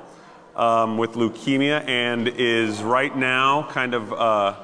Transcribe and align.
um, 0.54 0.98
with 0.98 1.12
leukemia 1.12 1.86
and 1.88 2.28
is 2.28 2.82
right 2.82 3.16
now 3.16 3.68
kind 3.70 3.94
of 3.94 4.12
uh, 4.12 4.54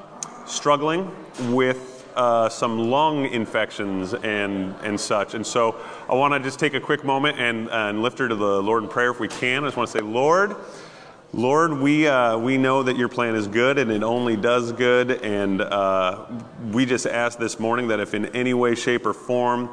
struggling 0.45 1.11
with 1.51 2.07
uh, 2.15 2.49
some 2.49 2.89
lung 2.89 3.25
infections 3.25 4.13
and, 4.13 4.75
and 4.83 4.99
such. 4.99 5.33
And 5.33 5.45
so 5.45 5.75
I 6.09 6.13
want 6.13 6.33
to 6.33 6.39
just 6.39 6.59
take 6.59 6.73
a 6.73 6.81
quick 6.81 7.03
moment 7.03 7.39
and, 7.39 7.69
and 7.69 8.01
lift 8.01 8.19
her 8.19 8.27
to 8.27 8.35
the 8.35 8.61
Lord 8.61 8.83
in 8.83 8.89
prayer 8.89 9.11
if 9.11 9.19
we 9.19 9.27
can. 9.27 9.63
I 9.63 9.67
just 9.67 9.77
want 9.77 9.89
to 9.89 9.97
say, 9.97 10.03
Lord, 10.03 10.55
Lord, 11.31 11.73
we, 11.73 12.07
uh, 12.07 12.39
we 12.39 12.57
know 12.57 12.81
that 12.81 12.97
your 12.97 13.07
plan 13.07 13.35
is 13.35 13.47
good 13.47 13.77
and 13.77 13.91
it 13.91 14.01
only 14.01 14.35
does 14.35 14.71
good. 14.71 15.11
And 15.11 15.61
uh, 15.61 16.25
we 16.71 16.87
just 16.87 17.05
ask 17.05 17.37
this 17.37 17.59
morning 17.59 17.89
that 17.89 17.99
if 17.99 18.15
in 18.15 18.25
any 18.27 18.55
way, 18.55 18.73
shape, 18.73 19.05
or 19.05 19.13
form, 19.13 19.69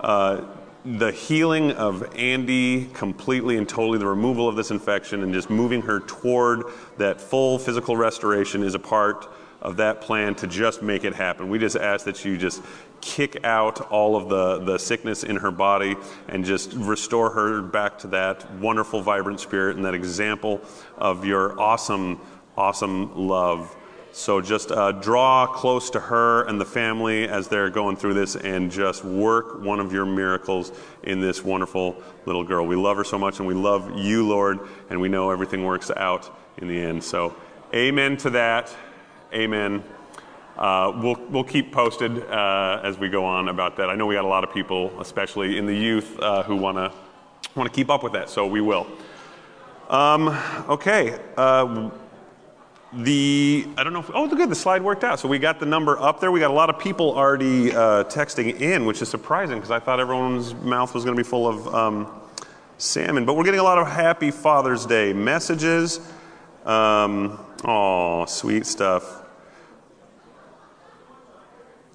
uh, 0.00 0.42
the 0.84 1.10
healing 1.10 1.72
of 1.72 2.14
Andy 2.14 2.86
completely 2.92 3.56
and 3.56 3.66
totally, 3.66 3.98
the 3.98 4.06
removal 4.06 4.48
of 4.48 4.56
this 4.56 4.70
infection 4.70 5.22
and 5.22 5.32
just 5.32 5.48
moving 5.48 5.80
her 5.82 6.00
toward 6.00 6.64
that 6.98 7.22
full 7.22 7.58
physical 7.58 7.96
restoration 7.96 8.62
is 8.62 8.74
a 8.74 8.78
part 8.78 9.28
of 9.62 9.78
that 9.78 10.02
plan 10.02 10.34
to 10.36 10.46
just 10.46 10.82
make 10.82 11.04
it 11.04 11.14
happen. 11.14 11.48
We 11.48 11.58
just 11.58 11.76
ask 11.76 12.04
that 12.04 12.22
you 12.24 12.36
just 12.36 12.62
kick 13.00 13.44
out 13.44 13.80
all 13.90 14.16
of 14.16 14.28
the, 14.28 14.58
the 14.64 14.78
sickness 14.78 15.24
in 15.24 15.36
her 15.36 15.50
body 15.50 15.96
and 16.28 16.44
just 16.44 16.72
restore 16.74 17.30
her 17.30 17.62
back 17.62 17.98
to 17.98 18.06
that 18.08 18.50
wonderful, 18.54 19.00
vibrant 19.00 19.40
spirit 19.40 19.76
and 19.76 19.84
that 19.84 19.94
example 19.94 20.60
of 20.96 21.24
your 21.24 21.58
awesome, 21.60 22.20
awesome 22.56 23.28
love. 23.28 23.74
So 24.12 24.40
just 24.40 24.72
uh, 24.72 24.92
draw 24.92 25.46
close 25.46 25.90
to 25.90 26.00
her 26.00 26.42
and 26.44 26.60
the 26.60 26.64
family 26.64 27.28
as 27.28 27.48
they're 27.48 27.70
going 27.70 27.96
through 27.96 28.14
this 28.14 28.36
and 28.36 28.70
just 28.70 29.04
work 29.04 29.62
one 29.62 29.80
of 29.80 29.92
your 29.92 30.06
miracles 30.06 30.72
in 31.02 31.20
this 31.20 31.44
wonderful 31.44 32.02
little 32.26 32.42
girl. 32.42 32.66
We 32.66 32.76
love 32.76 32.96
her 32.96 33.04
so 33.04 33.18
much 33.18 33.38
and 33.38 33.46
we 33.46 33.54
love 33.54 33.96
you, 33.98 34.26
Lord, 34.26 34.60
and 34.90 35.00
we 35.00 35.08
know 35.08 35.30
everything 35.30 35.64
works 35.64 35.90
out 35.96 36.36
in 36.56 36.68
the 36.68 36.80
end. 36.80 37.04
So, 37.04 37.36
amen 37.72 38.16
to 38.18 38.30
that. 38.30 38.74
Amen. 39.32 39.84
Uh, 40.58 40.92
we'll, 41.00 41.16
we'll 41.30 41.44
keep 41.44 41.70
posted 41.70 42.24
uh, 42.24 42.80
as 42.82 42.98
we 42.98 43.08
go 43.08 43.24
on 43.24 43.48
about 43.48 43.76
that. 43.76 43.88
I 43.88 43.94
know 43.94 44.06
we 44.06 44.16
got 44.16 44.24
a 44.24 44.28
lot 44.28 44.42
of 44.42 44.52
people, 44.52 45.00
especially 45.00 45.56
in 45.56 45.66
the 45.66 45.74
youth, 45.74 46.18
uh, 46.18 46.42
who 46.42 46.56
want 46.56 46.76
to 46.76 46.92
want 47.54 47.72
to 47.72 47.74
keep 47.74 47.90
up 47.90 48.02
with 48.02 48.12
that, 48.12 48.28
so 48.28 48.46
we 48.46 48.60
will. 48.60 48.86
Um, 49.88 50.28
okay. 50.68 51.18
Uh, 51.36 51.90
the 52.92 53.66
I 53.76 53.84
don't 53.84 53.92
know. 53.92 54.00
If, 54.00 54.10
oh, 54.14 54.26
good. 54.26 54.48
The 54.48 54.54
slide 54.54 54.82
worked 54.82 55.04
out. 55.04 55.20
So 55.20 55.28
we 55.28 55.38
got 55.38 55.60
the 55.60 55.66
number 55.66 55.98
up 55.98 56.20
there. 56.20 56.32
We 56.32 56.40
got 56.40 56.50
a 56.50 56.54
lot 56.54 56.70
of 56.70 56.78
people 56.78 57.12
already 57.12 57.70
uh, 57.72 58.04
texting 58.04 58.60
in, 58.60 58.86
which 58.86 59.02
is 59.02 59.08
surprising 59.08 59.56
because 59.56 59.70
I 59.70 59.78
thought 59.78 60.00
everyone's 60.00 60.54
mouth 60.54 60.94
was 60.94 61.04
going 61.04 61.16
to 61.16 61.22
be 61.22 61.28
full 61.28 61.46
of 61.46 61.74
um, 61.74 62.20
salmon. 62.78 63.26
But 63.26 63.36
we're 63.36 63.44
getting 63.44 63.60
a 63.60 63.64
lot 63.64 63.78
of 63.78 63.86
Happy 63.86 64.30
Father's 64.30 64.86
Day 64.86 65.12
messages. 65.12 66.00
Um, 66.64 67.38
oh, 67.64 68.24
sweet 68.26 68.66
stuff. 68.66 69.17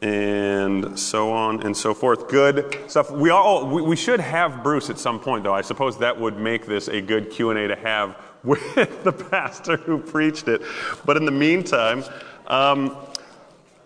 And 0.04 1.00
so 1.00 1.32
on 1.32 1.64
and 1.64 1.76
so 1.76 1.94
forth. 1.94 2.28
Good 2.28 2.78
stuff. 2.92 3.10
We 3.10 3.30
all 3.30 3.66
we, 3.66 3.82
we 3.82 3.96
should 3.96 4.20
have 4.20 4.62
Bruce 4.62 4.90
at 4.90 5.00
some 5.00 5.18
point, 5.18 5.46
though. 5.46 5.54
I 5.54 5.62
suppose 5.62 5.98
that 6.00 6.20
would 6.20 6.38
make 6.38 6.66
this 6.66 6.90
a 6.90 7.00
good 7.00 7.32
Q 7.32 7.52
and 7.52 7.60
A 7.60 7.70
to 7.70 7.76
have 7.78 8.18
with 8.44 9.04
the 9.06 9.14
pastor 9.14 9.78
who 9.78 9.98
preached 9.98 10.50
it. 10.50 10.62
But 11.06 11.16
in 11.16 11.24
the 11.24 11.32
meantime, 11.32 12.04
um, 12.48 12.98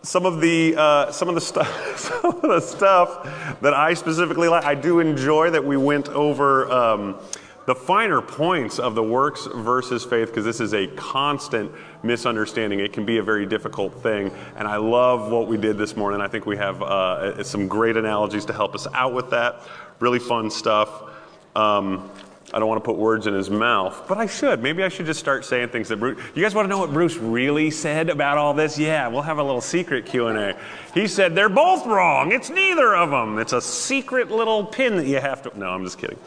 some 0.02 0.26
of 0.26 0.42
the 0.42 0.76
uh, 0.76 1.12
some 1.12 1.30
of 1.30 1.36
the 1.36 1.42
stuff 1.42 2.00
some 2.00 2.26
of 2.26 2.42
the 2.42 2.62
stuff 2.62 3.60
that 3.62 3.76
I 3.76 3.94
specifically 3.94 4.48
like, 4.48 4.66
I 4.66 4.74
do 4.74 5.00
enjoy 5.00 5.52
that 5.52 5.64
we 5.64 5.78
went 5.78 6.10
over. 6.10 6.72
Um, 6.72 7.20
the 7.68 7.76
finer 7.76 8.22
points 8.22 8.80
of 8.80 8.96
the 8.96 9.04
works 9.04 9.46
versus 9.54 10.06
faith, 10.06 10.30
because 10.30 10.46
this 10.46 10.62
is 10.62 10.74
a 10.74 10.88
constant 10.88 11.70
misunderstanding. 12.02 12.80
It 12.80 12.94
can 12.94 13.06
be 13.06 13.18
a 13.18 13.24
very 13.24 13.46
difficult 13.46 14.02
thing. 14.02 14.32
And 14.56 14.66
I 14.66 14.78
love 14.78 15.30
what 15.30 15.50
we 15.50 15.58
did 15.58 15.78
this 15.78 15.98
morning. 15.98 16.22
I 16.22 16.30
think 16.30 16.46
we 16.46 16.56
have 16.56 16.82
uh, 16.82 17.44
some 17.44 17.68
great 17.68 17.98
analogies 17.98 18.46
to 18.46 18.54
help 18.54 18.74
us 18.74 18.88
out 18.94 19.14
with 19.14 19.32
that. 19.32 19.62
Really 20.00 20.18
fun 20.18 20.50
stuff. 20.50 21.12
Um, 21.58 22.10
I 22.54 22.60
don't 22.60 22.70
want 22.70 22.82
to 22.82 22.86
put 22.86 22.96
words 22.96 23.28
in 23.28 23.34
his 23.34 23.50
mouth, 23.50 24.06
but 24.08 24.18
I 24.18 24.28
should. 24.28 24.64
Maybe 24.64 24.82
I 24.82 24.88
should 24.88 25.06
just 25.06 25.20
start 25.20 25.44
saying 25.44 25.68
things 25.68 25.90
that 25.90 25.98
Bruce. 25.98 26.18
You 26.36 26.42
guys 26.42 26.56
want 26.56 26.68
to 26.68 26.70
know 26.70 26.78
what 26.78 26.94
Bruce 26.94 27.18
really 27.18 27.70
said 27.70 28.10
about 28.10 28.38
all 28.38 28.54
this? 28.54 28.80
Yeah, 28.80 29.10
we'll 29.10 29.24
have 29.24 29.40
a 29.40 29.44
little 29.44 29.60
secret 29.60 30.06
Q 30.06 30.28
and 30.28 30.38
A. 30.38 30.58
He 30.94 31.06
said 31.06 31.36
they're 31.36 31.50
both 31.50 31.86
wrong. 31.86 32.32
It's 32.32 32.50
neither 32.50 32.96
of 32.96 33.10
them. 33.10 33.38
It's 33.38 33.52
a 33.52 33.60
secret 33.60 34.32
little 34.32 34.64
pin 34.64 34.96
that 34.96 35.08
you 35.08 35.20
have 35.20 35.42
to. 35.42 35.60
No, 35.60 35.68
I'm 35.72 35.84
just 35.84 35.98
kidding. 35.98 36.18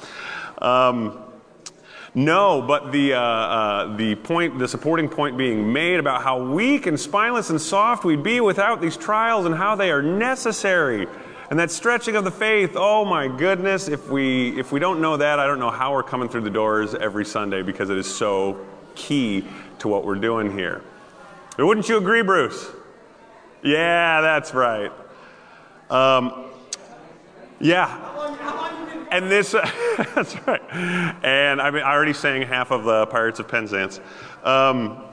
Um, 0.58 1.24
no, 2.15 2.60
but 2.62 2.91
the, 2.91 3.15
uh, 3.15 3.21
uh, 3.21 3.97
the 3.97 4.16
point, 4.16 4.59
the 4.59 4.66
supporting 4.66 5.09
point 5.09 5.38
being 5.38 5.72
made 5.72 6.00
about 6.00 6.22
how 6.22 6.43
weak 6.43 6.87
and 6.87 6.98
spineless 6.98 7.50
and 7.50 7.60
soft 7.60 8.04
we'd 8.04 8.22
be 8.22 8.41
without 8.41 8.81
these 8.81 8.97
trials 8.97 9.47
and 9.47 9.54
how 9.54 9.76
they 9.76 9.91
are 9.93 10.03
necessary. 10.03 11.06
And 11.50 11.59
that 11.59 11.70
stretching 11.70 12.16
of 12.16 12.25
the 12.25 12.31
faith, 12.31 12.72
oh 12.75 13.04
my 13.04 13.28
goodness, 13.28 13.88
if 13.88 14.09
we, 14.09 14.59
if 14.59 14.72
we 14.72 14.81
don't 14.81 15.00
know 15.00 15.16
that, 15.16 15.38
I 15.38 15.47
don't 15.47 15.60
know 15.60 15.70
how 15.70 15.93
we're 15.93 16.03
coming 16.03 16.28
through 16.28 16.43
the 16.43 16.50
doors 16.50 16.94
every 16.94 17.25
Sunday 17.25 17.62
because 17.62 17.91
it 17.91 17.99
is 17.99 18.12
so 18.12 18.65
key 18.94 19.44
to 19.78 19.88
what 19.88 20.04
we're 20.04 20.16
doing 20.16 20.53
here. 20.56 20.82
But 21.56 21.66
wouldn't 21.66 21.88
you 21.88 21.97
agree, 21.97 22.22
Bruce? 22.22 22.70
Yeah, 23.62 24.20
that's 24.20 24.54
right. 24.54 24.93
Um, 25.91 26.47
yeah, 27.60 28.19
and 29.10 29.31
this, 29.31 29.53
that's 30.15 30.37
right. 30.47 30.62
And 31.22 31.60
I, 31.60 31.71
mean, 31.71 31.82
I 31.82 31.93
already 31.93 32.12
sang 32.12 32.43
half 32.43 32.71
of 32.71 32.84
the 32.84 33.06
Pirates 33.06 33.41
of 33.41 33.48
Penzance. 33.48 34.00
Um, 34.44 35.04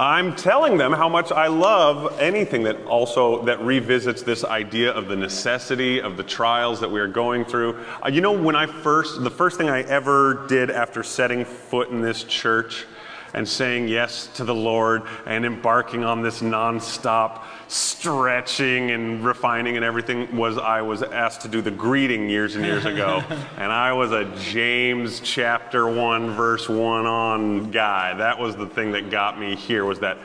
I'm 0.00 0.36
telling 0.36 0.78
them 0.78 0.92
how 0.92 1.08
much 1.08 1.32
I 1.32 1.48
love 1.48 2.20
anything 2.20 2.62
that 2.62 2.84
also 2.84 3.44
that 3.46 3.60
revisits 3.62 4.22
this 4.22 4.44
idea 4.44 4.92
of 4.92 5.08
the 5.08 5.16
necessity 5.16 6.00
of 6.00 6.16
the 6.16 6.22
trials 6.22 6.78
that 6.78 6.88
we 6.88 7.00
are 7.00 7.08
going 7.08 7.44
through. 7.44 7.84
Uh, 8.04 8.08
you 8.08 8.20
know, 8.20 8.30
when 8.30 8.54
I 8.54 8.66
first, 8.66 9.24
the 9.24 9.30
first 9.30 9.58
thing 9.58 9.68
I 9.68 9.82
ever 9.82 10.46
did 10.46 10.70
after 10.70 11.02
setting 11.02 11.44
foot 11.44 11.88
in 11.88 12.00
this 12.00 12.22
church 12.22 12.86
and 13.34 13.48
saying 13.48 13.88
yes 13.88 14.28
to 14.34 14.44
the 14.44 14.54
Lord 14.54 15.02
and 15.26 15.44
embarking 15.44 16.04
on 16.04 16.22
this 16.22 16.40
nonstop 16.40 17.44
stretching 17.68 18.90
and 18.90 19.24
refining 19.24 19.76
and 19.76 19.84
everything 19.84 20.36
was 20.36 20.56
I 20.56 20.80
was 20.82 21.02
asked 21.02 21.42
to 21.42 21.48
do 21.48 21.60
the 21.60 21.70
greeting 21.70 22.28
years 22.28 22.56
and 22.56 22.64
years 22.64 22.84
ago. 22.86 23.22
and 23.56 23.70
I 23.70 23.92
was 23.92 24.12
a 24.12 24.24
James 24.36 25.20
chapter 25.20 25.86
1 25.88 26.30
verse 26.30 26.68
1 26.68 27.06
on 27.06 27.70
guy. 27.70 28.14
That 28.14 28.38
was 28.38 28.56
the 28.56 28.66
thing 28.66 28.92
that 28.92 29.10
got 29.10 29.38
me 29.38 29.54
here 29.54 29.84
was 29.84 30.00
that 30.00 30.18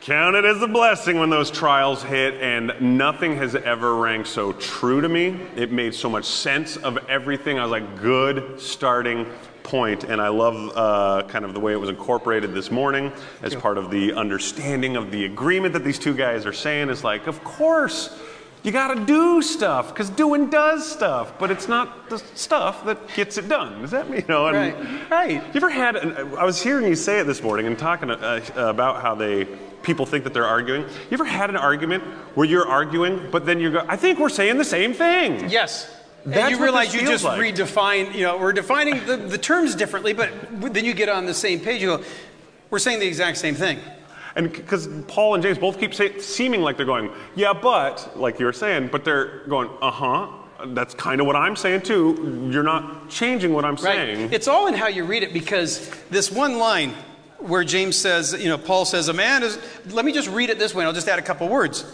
count 0.00 0.36
it 0.36 0.44
as 0.44 0.60
a 0.60 0.66
blessing 0.66 1.18
when 1.18 1.30
those 1.30 1.50
trials 1.50 2.02
hit 2.02 2.34
and 2.34 2.74
nothing 2.78 3.36
has 3.38 3.54
ever 3.54 3.96
rang 3.96 4.22
so 4.26 4.52
true 4.52 5.00
to 5.00 5.08
me. 5.08 5.40
It 5.56 5.72
made 5.72 5.94
so 5.94 6.10
much 6.10 6.26
sense 6.26 6.76
of 6.76 6.98
everything. 7.08 7.58
I 7.58 7.62
was 7.62 7.70
like 7.70 8.02
good 8.02 8.60
starting 8.60 9.26
point, 9.64 10.04
and 10.04 10.20
I 10.20 10.28
love 10.28 10.72
uh, 10.76 11.26
kind 11.26 11.44
of 11.44 11.54
the 11.54 11.58
way 11.58 11.72
it 11.72 11.80
was 11.80 11.88
incorporated 11.88 12.54
this 12.54 12.70
morning 12.70 13.10
as 13.42 13.54
part 13.56 13.76
of 13.76 13.90
the 13.90 14.12
understanding 14.12 14.96
of 14.96 15.10
the 15.10 15.24
agreement 15.24 15.72
that 15.72 15.82
these 15.82 15.98
two 15.98 16.14
guys 16.14 16.46
are 16.46 16.52
saying 16.52 16.90
is 16.90 17.02
like, 17.02 17.26
of 17.26 17.42
course, 17.42 18.16
you 18.62 18.72
got 18.72 18.94
to 18.94 19.04
do 19.04 19.42
stuff 19.42 19.88
because 19.88 20.08
doing 20.10 20.48
does 20.48 20.90
stuff, 20.90 21.38
but 21.38 21.50
it's 21.50 21.66
not 21.66 22.08
the 22.08 22.18
stuff 22.18 22.84
that 22.86 23.14
gets 23.14 23.36
it 23.36 23.48
done. 23.48 23.82
Does 23.82 23.90
that 23.90 24.08
mean, 24.08 24.20
you 24.20 24.26
know? 24.28 24.46
And, 24.46 24.56
right. 24.56 25.10
Right. 25.10 25.42
You 25.46 25.52
ever 25.56 25.70
had? 25.70 25.96
I 25.96 26.44
was 26.44 26.62
hearing 26.62 26.86
you 26.86 26.94
say 26.94 27.20
it 27.20 27.24
this 27.24 27.42
morning 27.42 27.66
and 27.66 27.78
talking 27.78 28.10
uh, 28.10 28.40
about 28.56 29.02
how 29.02 29.14
they 29.14 29.46
people 29.82 30.06
think 30.06 30.24
that 30.24 30.32
they're 30.32 30.46
arguing. 30.46 30.82
You 30.82 31.12
ever 31.12 31.26
had 31.26 31.50
an 31.50 31.56
argument 31.56 32.02
where 32.34 32.46
you're 32.46 32.66
arguing, 32.66 33.28
but 33.30 33.44
then 33.44 33.60
you 33.60 33.70
go, 33.70 33.84
I 33.86 33.96
think 33.96 34.18
we're 34.18 34.30
saying 34.30 34.56
the 34.56 34.64
same 34.64 34.94
thing. 34.94 35.50
Yes. 35.50 35.93
And 36.24 36.50
you 36.50 36.62
realize 36.62 36.94
you 36.94 37.00
just 37.00 37.24
like. 37.24 37.40
redefine, 37.40 38.14
you 38.14 38.22
know, 38.22 38.38
we're 38.38 38.52
defining 38.52 39.04
the, 39.06 39.16
the 39.16 39.38
terms 39.38 39.74
differently, 39.74 40.12
but 40.12 40.30
then 40.72 40.84
you 40.84 40.94
get 40.94 41.08
on 41.08 41.26
the 41.26 41.34
same 41.34 41.60
page, 41.60 41.82
you 41.82 41.98
go, 41.98 42.04
we're 42.70 42.78
saying 42.78 42.98
the 43.00 43.06
exact 43.06 43.36
same 43.36 43.54
thing. 43.54 43.78
And 44.36 44.50
because 44.50 44.88
Paul 45.06 45.34
and 45.34 45.42
James 45.42 45.58
both 45.58 45.78
keep 45.78 45.94
say, 45.94 46.18
seeming 46.18 46.62
like 46.62 46.76
they're 46.76 46.86
going, 46.86 47.10
yeah, 47.36 47.52
but, 47.52 48.18
like 48.18 48.40
you 48.40 48.46
were 48.46 48.52
saying, 48.52 48.88
but 48.90 49.04
they're 49.04 49.46
going, 49.48 49.68
uh 49.80 49.90
huh. 49.90 50.28
That's 50.68 50.94
kind 50.94 51.20
of 51.20 51.26
what 51.26 51.36
I'm 51.36 51.56
saying 51.56 51.82
too. 51.82 52.48
You're 52.50 52.62
not 52.62 53.10
changing 53.10 53.52
what 53.52 53.66
I'm 53.66 53.74
right. 53.74 53.82
saying. 53.82 54.32
It's 54.32 54.48
all 54.48 54.66
in 54.66 54.72
how 54.72 54.86
you 54.86 55.04
read 55.04 55.22
it 55.22 55.34
because 55.34 55.90
this 56.08 56.30
one 56.32 56.56
line 56.58 56.94
where 57.38 57.64
James 57.64 57.98
says, 57.98 58.34
you 58.38 58.48
know, 58.48 58.56
Paul 58.56 58.86
says, 58.86 59.08
a 59.08 59.12
man 59.12 59.42
is, 59.42 59.58
let 59.90 60.06
me 60.06 60.12
just 60.12 60.28
read 60.30 60.48
it 60.48 60.58
this 60.58 60.74
way, 60.74 60.82
and 60.82 60.88
I'll 60.88 60.94
just 60.94 61.08
add 61.08 61.18
a 61.18 61.22
couple 61.22 61.48
words. 61.48 61.84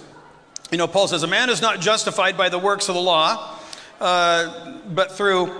You 0.70 0.78
know, 0.78 0.86
Paul 0.86 1.08
says, 1.08 1.24
a 1.24 1.26
man 1.26 1.50
is 1.50 1.60
not 1.60 1.80
justified 1.80 2.36
by 2.36 2.48
the 2.48 2.58
works 2.58 2.88
of 2.88 2.94
the 2.94 3.00
law, 3.00 3.58
uh, 4.00 4.78
but 4.88 5.12
through, 5.12 5.54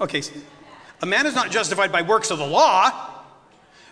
okay, 0.00 0.22
a 1.02 1.06
man 1.06 1.26
is 1.26 1.34
not 1.34 1.50
justified 1.50 1.90
by 1.90 2.02
works 2.02 2.30
of 2.30 2.38
the 2.38 2.46
law, 2.46 2.92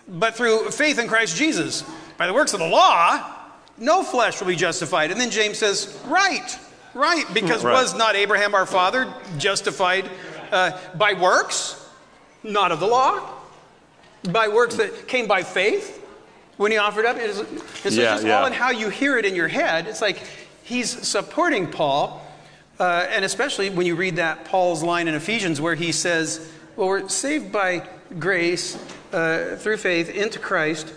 but 0.07 0.35
through 0.35 0.71
faith 0.71 0.99
in 0.99 1.09
Christ 1.09 1.37
Jesus. 1.37 1.85
By 2.17 2.27
the 2.27 2.35
works 2.35 2.53
of 2.53 2.61
the 2.61 2.69
law, 2.69 3.35
no 3.79 4.03
flesh 4.03 4.41
will 4.41 4.49
be 4.49 4.57
justified. 4.57 5.11
And 5.11 5.21
then 5.21 5.31
James 5.31 5.59
says, 5.59 5.99
right, 6.07 6.59
right, 6.95 7.25
because 7.33 7.65
right. 7.65 7.73
was 7.73 7.95
not 7.95 8.17
Abraham 8.17 8.55
our 8.55 8.67
father 8.67 9.13
justified 9.39 10.11
uh, 10.51 10.79
by 10.97 11.15
works, 11.15 11.89
not 12.43 12.73
of 12.73 12.81
the 12.81 12.87
law, 12.87 13.31
by 14.33 14.49
works 14.49 14.75
that 14.77 15.09
came 15.09 15.27
by 15.27 15.43
faith 15.43 16.05
when 16.57 16.73
he 16.73 16.79
offered 16.79 17.07
up? 17.07 17.17
It's, 17.19 17.39
it's 17.85 17.97
yeah, 17.97 18.15
just 18.15 18.27
yeah. 18.27 18.41
all 18.41 18.47
in 18.47 18.53
how 18.53 18.71
you 18.71 18.89
hear 18.89 19.17
it 19.17 19.25
in 19.25 19.35
your 19.35 19.49
head. 19.49 19.87
It's 19.87 20.03
like 20.03 20.23
he's 20.65 20.91
supporting 20.91 21.71
Paul, 21.71 22.25
uh, 22.79 23.07
and 23.11 23.25
especially 23.25 23.71
when 23.71 23.87
you 23.87 23.97
read 23.97 24.17
that 24.17 24.45
Paul's 24.45 24.83
line 24.83 25.09
in 25.09 25.15
Ephesians 25.15 25.61
where 25.61 25.75
he 25.75 25.93
says, 25.93 26.51
Well, 26.77 26.89
we're 26.89 27.09
saved 27.09 27.53
by 27.53 27.89
grace 28.19 28.77
uh, 29.13 29.57
through 29.59 29.79
faith 29.79 30.11
into 30.11 30.39
Christ 30.39 30.93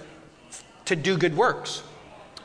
to 0.85 0.95
do 0.95 1.17
good 1.17 1.35
works. 1.35 1.83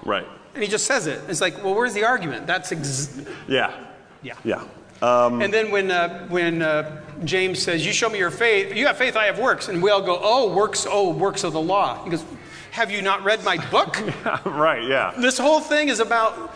Right. 0.05 0.27
And 0.55 0.63
he 0.63 0.69
just 0.69 0.87
says 0.87 1.07
it. 1.07 1.21
It's 1.29 1.41
like, 1.41 1.63
well, 1.63 1.75
where's 1.75 1.93
the 1.93 2.05
argument? 2.05 2.47
That's 2.47 2.73
ex- 2.73 3.21
yeah. 3.47 3.73
Yeah. 4.23 4.35
Yeah. 4.45 4.65
Um, 5.03 5.43
and 5.43 5.53
then 5.53 5.71
when 5.71 5.91
uh, 5.91 6.27
when 6.29 6.63
uh, 6.63 7.03
James 7.25 7.63
says, 7.63 7.85
"You 7.85 7.93
show 7.93 8.09
me 8.09 8.19
your 8.19 8.31
faith. 8.31 8.75
You 8.75 8.87
have 8.87 8.97
faith. 8.97 9.15
I 9.15 9.27
have 9.27 9.39
works," 9.39 9.69
and 9.69 9.83
we 9.83 9.91
all 9.91 10.01
go, 10.01 10.19
"Oh, 10.23 10.55
works. 10.55 10.87
Oh, 10.89 11.11
works 11.11 11.45
of 11.45 11.53
the 11.53 11.61
law." 11.61 12.03
He 12.05 12.11
goes, 12.11 12.25
"Have 12.71 12.91
you 12.91 13.03
not 13.03 13.23
read 13.23 13.45
my 13.45 13.59
book?" 13.69 13.99
right. 14.47 14.83
Yeah. 14.83 15.13
This 15.19 15.37
whole 15.37 15.61
thing 15.61 15.91
is 15.91 16.01
about 16.01 16.55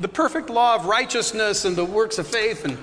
the 0.00 0.08
perfect 0.08 0.50
law 0.50 0.74
of 0.74 0.86
righteousness 0.86 1.64
and 1.64 1.76
the 1.76 1.84
works 1.84 2.18
of 2.18 2.26
faith 2.26 2.64
and 2.64 2.78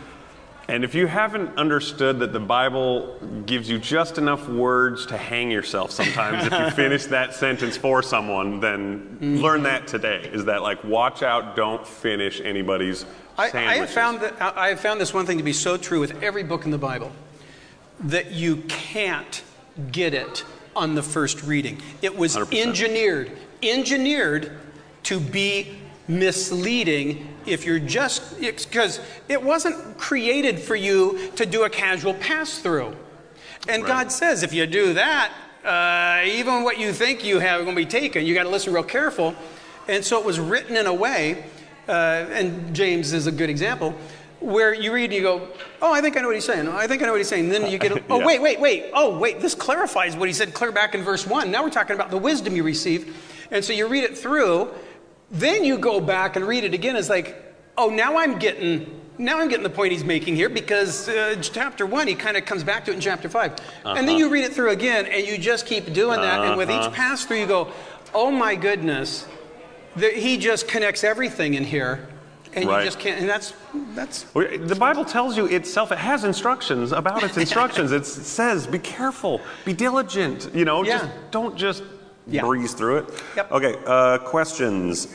and 0.67 0.83
if 0.83 0.95
you 0.95 1.05
haven't 1.05 1.59
understood 1.59 2.17
that 2.19 2.33
the 2.33 2.39
Bible 2.39 3.19
gives 3.45 3.69
you 3.69 3.77
just 3.77 4.17
enough 4.17 4.49
words 4.49 5.05
to 5.07 5.17
hang 5.17 5.51
yourself 5.51 5.91
sometimes 5.91 6.47
if 6.47 6.51
you 6.51 6.71
finish 6.71 7.05
that 7.17 7.35
sentence 7.35 7.77
for 7.77 8.01
someone, 8.01 8.59
then 8.59 9.01
mm-hmm. 9.21 9.35
learn 9.37 9.63
that 9.63 9.87
today. 9.87 10.27
Is 10.33 10.45
that 10.45 10.63
like 10.63 10.83
watch 10.83 11.21
out, 11.21 11.55
don't 11.55 11.85
finish 11.85 12.41
anybody's 12.41 13.05
I, 13.37 13.51
I, 13.53 13.75
have 13.75 13.89
found 13.89 14.21
that 14.21 14.41
I 14.41 14.69
have 14.69 14.79
found 14.79 14.99
this 14.99 15.13
one 15.13 15.25
thing 15.25 15.37
to 15.37 15.43
be 15.43 15.53
so 15.53 15.77
true 15.77 15.99
with 15.99 16.23
every 16.23 16.43
book 16.43 16.65
in 16.65 16.71
the 16.71 16.77
Bible 16.77 17.11
that 17.99 18.31
you 18.31 18.57
can't 18.67 19.43
get 19.91 20.13
it 20.13 20.45
on 20.75 20.95
the 20.95 21.03
first 21.03 21.43
reading. 21.43 21.81
It 22.01 22.17
was 22.17 22.35
100%. 22.35 22.61
engineered, 22.61 23.31
engineered 23.61 24.57
to 25.03 25.19
be 25.19 25.77
misleading 26.07 27.27
if 27.45 27.65
you're 27.65 27.79
just 27.79 28.39
because 28.39 28.99
it 29.27 29.41
wasn't 29.41 29.97
created 29.97 30.59
for 30.59 30.75
you 30.75 31.31
to 31.35 31.45
do 31.45 31.63
a 31.63 31.69
casual 31.69 32.13
pass 32.13 32.59
through. 32.59 32.95
And 33.67 33.83
right. 33.83 33.87
God 33.87 34.11
says 34.11 34.43
if 34.43 34.53
you 34.53 34.65
do 34.67 34.93
that, 34.93 35.31
uh, 35.63 36.23
even 36.25 36.63
what 36.63 36.79
you 36.79 36.93
think 36.93 37.23
you 37.23 37.39
have 37.39 37.63
going 37.63 37.75
to 37.75 37.81
be 37.81 37.87
taken. 37.87 38.25
You 38.25 38.35
got 38.35 38.43
to 38.43 38.49
listen 38.49 38.71
real 38.71 38.83
careful. 38.83 39.35
And 39.87 40.03
so 40.05 40.19
it 40.19 40.25
was 40.25 40.39
written 40.39 40.75
in 40.75 40.85
a 40.85 40.93
way, 40.93 41.45
uh, 41.87 42.25
and 42.31 42.75
James 42.75 43.13
is 43.13 43.27
a 43.27 43.31
good 43.31 43.49
example, 43.49 43.95
where 44.39 44.73
you 44.73 44.93
read 44.93 45.05
and 45.05 45.13
you 45.13 45.21
go, 45.21 45.47
oh, 45.81 45.91
I 45.91 46.01
think 46.01 46.17
I 46.17 46.21
know 46.21 46.27
what 46.27 46.35
he's 46.35 46.45
saying. 46.45 46.67
I 46.67 46.87
think 46.87 47.01
I 47.01 47.05
know 47.05 47.13
what 47.13 47.17
he's 47.17 47.27
saying. 47.27 47.45
And 47.45 47.53
then 47.53 47.71
you 47.71 47.77
get, 47.77 47.91
oh, 48.09 48.19
yeah. 48.19 48.25
wait, 48.25 48.41
wait, 48.41 48.59
wait. 48.59 48.91
Oh, 48.93 49.17
wait, 49.17 49.39
this 49.41 49.55
clarifies 49.55 50.15
what 50.15 50.27
he 50.27 50.33
said 50.33 50.53
clear 50.53 50.71
back 50.71 50.93
in 50.93 51.03
verse 51.03 51.25
1. 51.25 51.49
Now 51.49 51.63
we're 51.63 51.69
talking 51.69 51.95
about 51.95 52.11
the 52.11 52.17
wisdom 52.17 52.55
you 52.55 52.63
receive. 52.63 53.15
And 53.51 53.63
so 53.63 53.73
you 53.73 53.87
read 53.87 54.03
it 54.03 54.17
through, 54.17 54.71
then 55.35 55.63
you 55.63 55.77
go 55.77 55.99
back 55.99 56.35
and 56.35 56.47
read 56.47 56.63
it 56.63 56.73
again. 56.73 56.95
It's 56.95 57.09
like, 57.09 57.35
oh, 57.77 57.89
now 57.89 58.17
I'm 58.17 58.39
getting 58.39 59.01
now 59.17 59.39
I'm 59.39 59.47
getting 59.47 59.63
the 59.63 59.69
point 59.69 59.91
he's 59.91 60.03
making 60.03 60.35
here 60.35 60.49
because 60.49 61.07
uh, 61.07 61.37
chapter 61.41 61.85
one, 61.85 62.07
he 62.07 62.15
kind 62.15 62.35
of 62.35 62.45
comes 62.45 62.63
back 62.63 62.83
to 62.85 62.91
it 62.91 62.95
in 62.95 62.99
chapter 62.99 63.29
5 63.29 63.51
uh-huh. 63.51 63.93
And 63.97 64.07
then 64.07 64.17
you 64.17 64.29
read 64.29 64.43
it 64.43 64.53
through 64.53 64.71
again 64.71 65.05
and 65.05 65.25
you 65.25 65.37
just 65.37 65.65
keep 65.65 65.93
doing 65.93 66.19
that. 66.19 66.39
Uh-huh. 66.39 66.49
And 66.49 66.57
with 66.57 66.69
each 66.69 66.75
uh-huh. 66.75 66.91
pass 66.91 67.25
through, 67.25 67.39
you 67.39 67.47
go, 67.47 67.71
oh 68.13 68.29
my 68.31 68.55
goodness, 68.55 69.25
the, 69.95 70.09
he 70.09 70.37
just 70.37 70.67
connects 70.67 71.03
everything 71.03 71.53
in 71.53 71.63
here. 71.63 72.07
And 72.53 72.69
right. 72.69 72.79
you 72.79 72.85
just 72.85 72.99
can't, 72.99 73.19
and 73.19 73.29
that's, 73.29 73.53
that's. 73.95 74.23
The 74.33 74.77
Bible 74.79 75.03
tells 75.03 75.35
you 75.35 75.45
itself, 75.45 75.91
it 75.91 75.97
has 75.97 76.23
instructions 76.23 76.93
about 76.93 77.21
its 77.21 77.35
instructions. 77.45 77.91
it 77.91 78.05
says, 78.05 78.65
be 78.65 78.79
careful, 78.79 79.41
be 79.65 79.73
diligent, 79.73 80.49
you 80.53 80.63
know, 80.63 80.81
yeah. 80.83 80.99
just 80.99 81.11
don't 81.31 81.57
just 81.57 81.83
yeah. 82.27 82.41
breeze 82.41 82.73
through 82.73 82.97
it. 82.97 83.23
Yep. 83.35 83.51
Okay, 83.51 83.75
uh, 83.85 84.17
questions. 84.19 85.07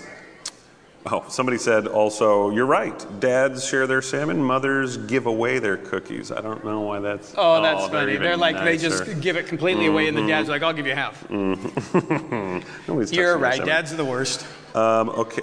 Oh, 1.06 1.24
somebody 1.28 1.56
said 1.56 1.86
also, 1.86 2.50
you're 2.50 2.66
right. 2.66 3.20
Dads 3.20 3.66
share 3.66 3.86
their 3.86 4.02
salmon, 4.02 4.42
mothers 4.42 4.98
give 4.98 5.24
away 5.24 5.58
their 5.58 5.78
cookies. 5.78 6.30
I 6.30 6.42
don't 6.42 6.62
know 6.62 6.82
why 6.82 6.98
that's. 6.98 7.34
Oh, 7.38 7.62
that's 7.62 7.84
oh, 7.84 7.88
funny. 7.88 8.12
They're, 8.12 8.22
they're 8.22 8.36
like, 8.36 8.56
nicer. 8.56 8.64
they 8.64 8.76
just 8.76 9.20
give 9.22 9.36
it 9.36 9.46
completely 9.46 9.84
mm-hmm. 9.84 9.94
away, 9.94 10.08
and 10.08 10.16
the 10.16 10.26
dad's 10.26 10.44
mm-hmm. 10.44 10.52
like, 10.52 10.62
I'll 10.62 10.74
give 10.74 10.86
you 10.86 10.94
half. 10.94 11.26
Mm-hmm. 11.28 13.14
you're 13.14 13.38
right. 13.38 13.64
Dads 13.64 13.94
are 13.94 13.96
the 13.96 14.04
worst. 14.04 14.46
Um, 14.74 15.08
okay. 15.10 15.42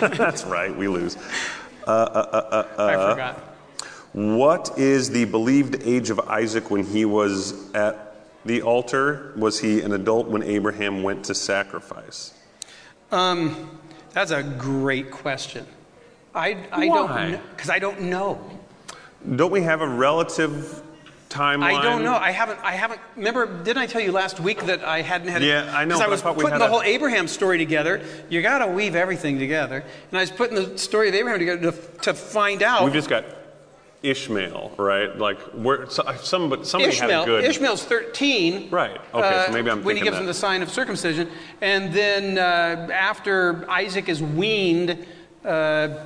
that's 0.16 0.44
right. 0.44 0.76
We 0.76 0.88
lose. 0.88 1.16
Uh, 1.86 1.90
uh, 1.90 2.28
uh, 2.32 2.66
uh, 2.76 2.84
I 2.84 3.10
forgot. 3.10 3.36
What 4.12 4.76
is 4.76 5.08
the 5.10 5.24
believed 5.24 5.82
age 5.84 6.10
of 6.10 6.18
Isaac 6.20 6.68
when 6.68 6.84
he 6.84 7.04
was 7.04 7.72
at 7.74 8.09
the 8.44 8.62
altar? 8.62 9.32
Was 9.36 9.60
he 9.60 9.80
an 9.80 9.92
adult 9.92 10.28
when 10.28 10.42
Abraham 10.42 11.02
went 11.02 11.24
to 11.26 11.34
sacrifice? 11.34 12.34
Um. 13.10 13.78
That's 14.12 14.32
a 14.32 14.42
great 14.42 15.10
question. 15.10 15.66
I, 16.34 16.56
I 16.72 16.86
Why? 16.86 17.30
don't 17.30 17.50
because 17.50 17.70
I 17.70 17.78
don't 17.78 18.02
know. 18.02 18.40
Don't 19.36 19.50
we 19.50 19.62
have 19.62 19.80
a 19.82 19.86
relative 19.86 20.82
timeline? 21.28 21.74
I 21.74 21.82
don't 21.82 22.02
know. 22.02 22.14
I 22.14 22.30
haven't. 22.30 22.60
I 22.60 22.72
haven't. 22.72 23.00
Remember? 23.16 23.46
Didn't 23.62 23.78
I 23.78 23.86
tell 23.86 24.00
you 24.00 24.12
last 24.12 24.40
week 24.40 24.64
that 24.64 24.82
I 24.84 25.02
hadn't 25.02 25.28
had? 25.28 25.42
Yeah, 25.42 25.70
I 25.76 25.84
know. 25.84 25.96
Because 25.96 26.00
I 26.00 26.08
was 26.08 26.22
I 26.22 26.34
putting 26.34 26.58
the 26.58 26.64
a... 26.64 26.68
whole 26.68 26.82
Abraham 26.82 27.28
story 27.28 27.58
together. 27.58 28.04
You 28.28 28.42
got 28.42 28.58
to 28.58 28.66
weave 28.66 28.96
everything 28.96 29.38
together, 29.38 29.84
and 30.10 30.18
I 30.18 30.22
was 30.22 30.30
putting 30.30 30.56
the 30.56 30.78
story 30.78 31.08
of 31.08 31.14
Abraham 31.14 31.38
together 31.38 31.70
to, 31.70 31.78
to 32.02 32.14
find 32.14 32.62
out. 32.62 32.84
We've 32.84 32.92
just 32.92 33.08
got 33.08 33.24
Ishmael, 34.02 34.72
right? 34.78 35.16
Like 35.18 35.38
where 35.52 35.88
some, 35.88 36.48
but 36.48 36.66
somebody 36.66 36.92
Ishmael, 36.92 37.10
had 37.10 37.22
a 37.22 37.26
good. 37.26 37.44
Ishmael's 37.44 37.84
thirteen. 37.84 38.70
Right. 38.70 39.00
Okay. 39.12 39.28
Uh, 39.28 39.46
so 39.46 39.52
maybe 39.52 39.70
I'm 39.70 39.84
when 39.84 39.96
he 39.96 40.02
gives 40.02 40.16
that. 40.16 40.22
him 40.22 40.26
the 40.26 40.34
sign 40.34 40.62
of 40.62 40.70
circumcision, 40.70 41.28
and 41.60 41.92
then 41.92 42.38
uh, 42.38 42.92
after 42.92 43.68
Isaac 43.70 44.08
is 44.08 44.22
weaned. 44.22 45.06
Uh, 45.44 46.04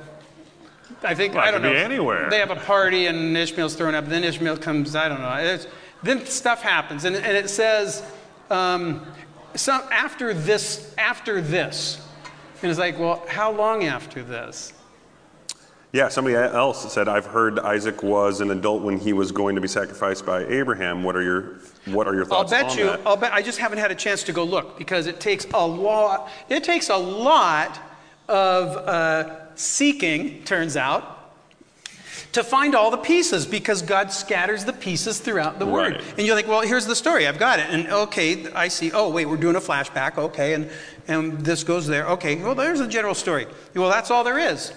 I 1.03 1.13
think 1.13 1.35
well, 1.35 1.43
I 1.43 1.51
don't 1.51 1.61
know. 1.61 1.71
anywhere. 1.71 2.29
They 2.29 2.39
have 2.39 2.51
a 2.51 2.55
party 2.55 3.05
and 3.07 3.37
Ishmael's 3.37 3.75
thrown 3.75 3.93
up. 3.95 4.07
Then 4.07 4.23
Ishmael 4.23 4.57
comes. 4.57 4.95
I 4.95 5.07
don't 5.07 5.21
know. 5.21 5.33
It's, 5.35 5.67
then 6.03 6.25
stuff 6.25 6.61
happens, 6.61 7.05
and, 7.05 7.15
and 7.15 7.37
it 7.37 7.49
says, 7.49 8.03
um, 8.49 9.05
some, 9.55 9.81
after 9.91 10.33
this, 10.33 10.93
after 10.97 11.41
this, 11.41 12.05
and 12.61 12.69
it's 12.69 12.79
like, 12.79 12.99
well, 12.99 13.23
how 13.27 13.51
long 13.51 13.85
after 13.85 14.23
this? 14.23 14.73
Yeah, 15.95 16.09
somebody 16.09 16.35
else 16.35 16.91
said, 16.91 17.07
I've 17.07 17.25
heard 17.25 17.57
Isaac 17.57 18.03
was 18.03 18.41
an 18.41 18.51
adult 18.51 18.83
when 18.83 18.99
he 18.99 19.13
was 19.13 19.31
going 19.31 19.55
to 19.55 19.61
be 19.61 19.69
sacrificed 19.69 20.25
by 20.25 20.45
Abraham. 20.47 21.03
What 21.03 21.15
are 21.15 21.21
your 21.21 21.53
what 21.85 22.05
are 22.05 22.13
your 22.13 22.25
thoughts 22.25 22.51
I'll 22.51 22.65
bet 22.65 22.77
you, 22.77 22.87
that? 22.87 22.99
I'll 23.05 23.15
bet 23.15 23.31
I 23.31 23.41
just 23.41 23.59
haven't 23.59 23.77
had 23.77 23.91
a 23.91 23.95
chance 23.95 24.21
to 24.23 24.33
go 24.33 24.43
look 24.43 24.77
because 24.77 25.07
it 25.07 25.21
takes 25.21 25.47
a 25.53 25.65
lot 25.65 26.29
it 26.49 26.65
takes 26.65 26.89
a 26.89 26.97
lot 26.97 27.79
of 28.27 28.75
uh, 28.75 29.55
seeking, 29.55 30.43
turns 30.43 30.75
out, 30.75 31.33
to 32.33 32.43
find 32.43 32.75
all 32.75 32.91
the 32.91 32.97
pieces 32.97 33.45
because 33.45 33.81
God 33.81 34.11
scatters 34.11 34.65
the 34.65 34.73
pieces 34.73 35.19
throughout 35.19 35.59
the 35.59 35.65
word. 35.65 36.01
And 36.17 36.27
you're 36.27 36.35
like, 36.35 36.49
well, 36.49 36.59
here's 36.59 36.85
the 36.85 36.95
story. 36.97 37.25
I've 37.25 37.39
got 37.39 37.59
it. 37.59 37.67
And 37.69 37.87
okay, 37.87 38.51
I 38.51 38.67
see. 38.67 38.91
Oh, 38.91 39.09
wait, 39.09 39.27
we're 39.27 39.37
doing 39.37 39.55
a 39.55 39.61
flashback. 39.61 40.17
Okay, 40.17 40.55
and, 40.55 40.69
and 41.07 41.39
this 41.39 41.63
goes 41.63 41.87
there. 41.87 42.05
Okay, 42.09 42.35
well, 42.35 42.53
there's 42.53 42.79
the 42.79 42.87
general 42.87 43.15
story. 43.15 43.47
Well, 43.73 43.89
that's 43.89 44.11
all 44.11 44.25
there 44.25 44.39
is. 44.39 44.73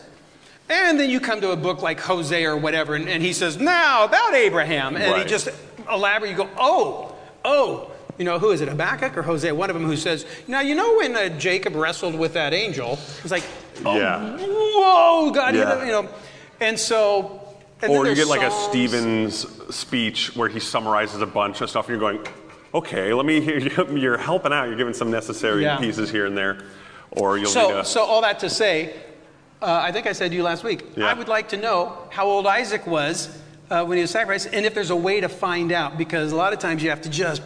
And 0.69 1.01
then 1.01 1.09
you 1.09 1.21
come 1.21 1.41
to 1.41 1.53
a 1.53 1.57
book 1.57 1.81
like 1.81 1.99
Hosea 2.01 2.51
or 2.51 2.57
whatever, 2.57 2.95
and, 2.95 3.09
and 3.09 3.23
he 3.23 3.33
says, 3.33 3.57
Now 3.57 4.05
about 4.05 4.35
Abraham. 4.35 4.97
And 4.97 5.13
right. 5.13 5.23
he 5.23 5.29
just 5.29 5.49
elaborate. 5.91 6.31
You 6.31 6.37
go, 6.37 6.51
Oh, 6.57 7.15
oh. 7.45 7.91
You 8.19 8.25
know, 8.25 8.39
who 8.41 8.51
is 8.51 8.61
it, 8.61 8.69
Habakkuk 8.69 9.17
or 9.17 9.23
Hosea? 9.23 9.55
One 9.55 9.71
of 9.71 9.75
them 9.75 9.85
who 9.85 9.97
says, 9.97 10.27
Now, 10.47 10.61
you 10.61 10.75
know 10.75 10.97
when 10.97 11.17
uh, 11.17 11.29
Jacob 11.39 11.75
wrestled 11.75 12.17
with 12.17 12.35
that 12.35 12.53
angel? 12.53 12.99
It's 13.23 13.31
like, 13.31 13.45
oh, 13.85 13.97
yeah. 13.97 14.37
Whoa, 14.41 15.31
God, 15.31 15.55
yeah. 15.55 15.85
you 15.85 15.93
know. 15.93 16.09
And 16.61 16.79
so. 16.79 17.45
And 17.81 17.93
or 17.93 18.09
you 18.09 18.17
get 18.17 18.27
like 18.27 18.43
a 18.43 18.51
Stephen's 18.51 19.47
speech 19.75 20.35
where 20.35 20.49
he 20.49 20.59
summarizes 20.59 21.23
a 21.23 21.27
bunch 21.27 21.61
of 21.61 21.71
stuff, 21.71 21.89
and 21.89 22.01
you're 22.01 22.13
going, 22.13 22.27
okay, 22.75 23.15
let 23.15 23.25
me 23.25 23.41
hear 23.41 23.59
you. 23.59 23.87
You're 23.97 24.19
helping 24.19 24.53
out. 24.53 24.65
You're 24.65 24.77
giving 24.77 24.95
some 24.95 25.11
necessary 25.11 25.63
Yeah. 25.63 25.79
pieces 25.79 26.11
here 26.11 26.27
and 26.27 26.37
there, 26.37 26.59
or 27.13 27.39
you'll 27.39 27.51
So, 27.51 27.79
a. 27.79 27.85
so 27.85 28.03
all 28.05 28.23
that 28.23 28.41
to 28.41 28.51
say, 28.51 28.95
uh, 29.61 29.81
I 29.85 29.93
think 29.93 30.07
I 30.07 30.13
said 30.13 30.31
to 30.31 30.37
you 30.37 30.43
last 30.43 30.65
week, 30.65 30.85
Yeah. 30.97 31.07
I 31.07 31.15
would 31.15 31.29
like 31.29 31.49
to 31.51 31.57
know 31.57 31.99
how 32.11 32.27
old 32.27 32.47
Isaac 32.47 32.87
was 32.87 33.29
uh, 33.71 33.85
when 33.85 33.97
he 33.99 34.03
was 34.03 34.11
sacrificed, 34.11 34.49
and 34.53 34.65
if 34.65 34.75
there's 34.75 34.91
a 34.91 34.97
way 34.97 35.21
to 35.21 35.29
find 35.29 35.73
out, 35.73 35.99
because 35.99 36.33
a 36.33 36.37
lot 36.37 36.53
of 36.53 36.59
times 36.59 36.83
you 36.83 36.91
have 36.91 37.03
to 37.03 37.11
just, 37.11 37.43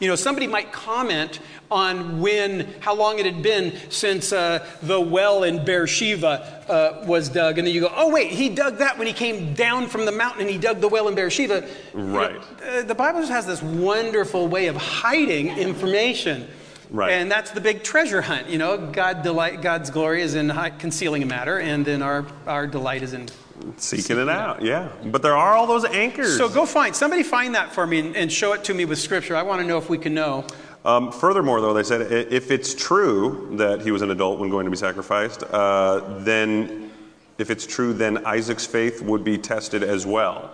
you 0.00 0.08
know, 0.08 0.16
somebody 0.16 0.46
might 0.46 0.72
comment 0.72 1.40
on 1.70 2.20
when, 2.20 2.66
how 2.80 2.94
long 2.94 3.18
it 3.20 3.26
had 3.26 3.42
been 3.42 3.72
since 3.90 4.32
uh, 4.32 4.66
the 4.82 5.00
well 5.00 5.44
in 5.44 5.64
Beersheba 5.64 6.64
uh, 6.68 7.04
was 7.06 7.28
dug, 7.28 7.58
and 7.58 7.66
then 7.66 7.74
you 7.74 7.82
go, 7.82 7.92
oh 7.94 8.10
wait, 8.10 8.32
he 8.32 8.48
dug 8.48 8.78
that 8.78 8.98
when 8.98 9.06
he 9.06 9.12
came 9.12 9.54
down 9.54 9.86
from 9.88 10.04
the 10.06 10.10
mountain, 10.12 10.40
and 10.40 10.50
he 10.50 10.58
dug 10.58 10.80
the 10.80 10.88
well 10.88 11.06
in 11.06 11.14
Beersheba. 11.14 11.68
You 11.94 12.00
know, 12.00 12.18
Right. 12.18 12.40
uh, 12.66 12.82
the 12.82 12.94
Bible 12.94 13.20
just 13.20 13.30
has 13.30 13.46
this 13.46 13.62
wonderful 13.62 14.48
way 14.48 14.66
of 14.66 14.76
hiding 14.76 15.48
information. 15.58 16.48
Right. 16.90 17.12
And 17.12 17.30
that's 17.30 17.52
the 17.52 17.60
big 17.60 17.82
treasure 17.84 18.20
hunt. 18.20 18.48
You 18.48 18.58
know, 18.58 18.76
God 18.76 19.22
delight, 19.22 19.62
God's 19.62 19.90
glory 19.90 20.22
is 20.22 20.34
in 20.34 20.50
concealing 20.78 21.22
a 21.22 21.26
matter, 21.26 21.58
and 21.60 21.84
then 21.84 22.02
our, 22.02 22.26
our 22.46 22.66
delight 22.66 23.02
is 23.02 23.12
in. 23.12 23.28
Seeking 23.76 24.18
it 24.18 24.28
out, 24.28 24.62
yeah. 24.62 24.88
But 25.04 25.22
there 25.22 25.36
are 25.36 25.54
all 25.54 25.66
those 25.66 25.84
anchors. 25.84 26.36
So 26.36 26.48
go 26.48 26.64
find 26.64 26.96
somebody 26.96 27.22
find 27.22 27.54
that 27.54 27.72
for 27.72 27.86
me 27.86 28.00
and, 28.00 28.16
and 28.16 28.32
show 28.32 28.54
it 28.54 28.64
to 28.64 28.74
me 28.74 28.86
with 28.86 28.98
scripture. 28.98 29.36
I 29.36 29.42
want 29.42 29.60
to 29.60 29.66
know 29.66 29.76
if 29.76 29.90
we 29.90 29.98
can 29.98 30.14
know. 30.14 30.46
Um, 30.84 31.12
furthermore, 31.12 31.60
though, 31.60 31.74
they 31.74 31.82
said 31.82 32.10
if 32.10 32.50
it's 32.50 32.74
true 32.74 33.54
that 33.58 33.82
he 33.82 33.90
was 33.90 34.00
an 34.00 34.10
adult 34.10 34.38
when 34.40 34.48
going 34.48 34.64
to 34.64 34.70
be 34.70 34.78
sacrificed, 34.78 35.42
uh, 35.44 36.18
then 36.20 36.90
if 37.36 37.50
it's 37.50 37.66
true, 37.66 37.92
then 37.92 38.24
Isaac's 38.26 38.64
faith 38.66 39.02
would 39.02 39.22
be 39.22 39.36
tested 39.36 39.82
as 39.82 40.06
well. 40.06 40.50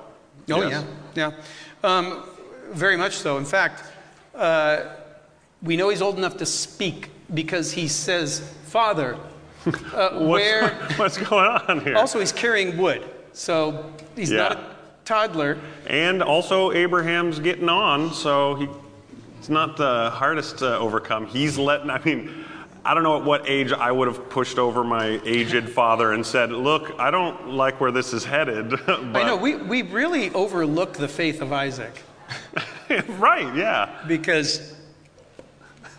Oh 0.50 0.62
Yes. 0.62 0.85
yeah, 1.14 1.33
yeah, 1.83 1.88
um, 1.88 2.25
very 2.73 2.97
much 2.97 3.14
so. 3.14 3.38
In 3.38 3.45
fact, 3.45 3.85
uh, 4.35 4.83
we 5.62 5.76
know 5.76 5.88
he's 5.88 6.02
old 6.02 6.16
enough 6.18 6.36
to 6.38 6.46
speak 6.46 7.10
because 7.32 7.72
he 7.72 7.88
says, 7.88 8.40
"Father." 8.64 9.16
Uh, 9.66 10.10
What's, 10.12 10.22
where 10.44 10.68
what's 10.96 11.18
going 11.18 11.44
on 11.48 11.80
here? 11.80 11.96
also 11.96 12.20
he's 12.20 12.30
carrying 12.30 12.76
wood, 12.76 13.02
so 13.32 13.92
he's 14.14 14.30
Yeah. 14.30 14.36
not 14.36 14.52
a 14.52 14.64
toddler. 15.04 15.58
and 15.88 16.22
also, 16.22 16.70
Abraham's 16.70 17.40
getting 17.40 17.68
on, 17.68 18.14
so 18.14 18.54
he, 18.54 18.68
it's 19.40 19.48
not 19.48 19.76
the 19.76 20.10
hardest 20.10 20.58
to 20.58 20.78
overcome. 20.78 21.26
He's 21.26 21.58
letting, 21.58 21.90
I 21.90 21.98
mean, 22.04 22.44
I 22.84 22.94
don't 22.94 23.02
know 23.02 23.16
at 23.16 23.25
what 23.25 23.48
age 23.48 23.72
I 23.72 23.90
would 23.90 24.06
have 24.06 24.30
pushed 24.30 24.60
over 24.60 24.84
my 24.84 25.20
aged 25.25 25.68
father 25.68 26.12
and 26.12 26.25
said, 26.25 26.52
Look, 26.52 26.92
I 27.00 27.10
don't 27.10 27.48
like 27.48 27.80
where 27.80 27.90
this 27.90 28.12
is 28.12 28.25
headed. 28.25 28.70
but, 28.86 29.16
I 29.16 29.25
know 29.25 29.34
we, 29.34 29.56
we 29.56 29.82
really 29.82 30.30
overlook 30.30 30.92
the 30.92 31.08
faith 31.08 31.42
of 31.42 31.52
Isaac 31.52 32.02
right, 33.18 33.52
yeah. 33.56 34.04
because 34.06 34.75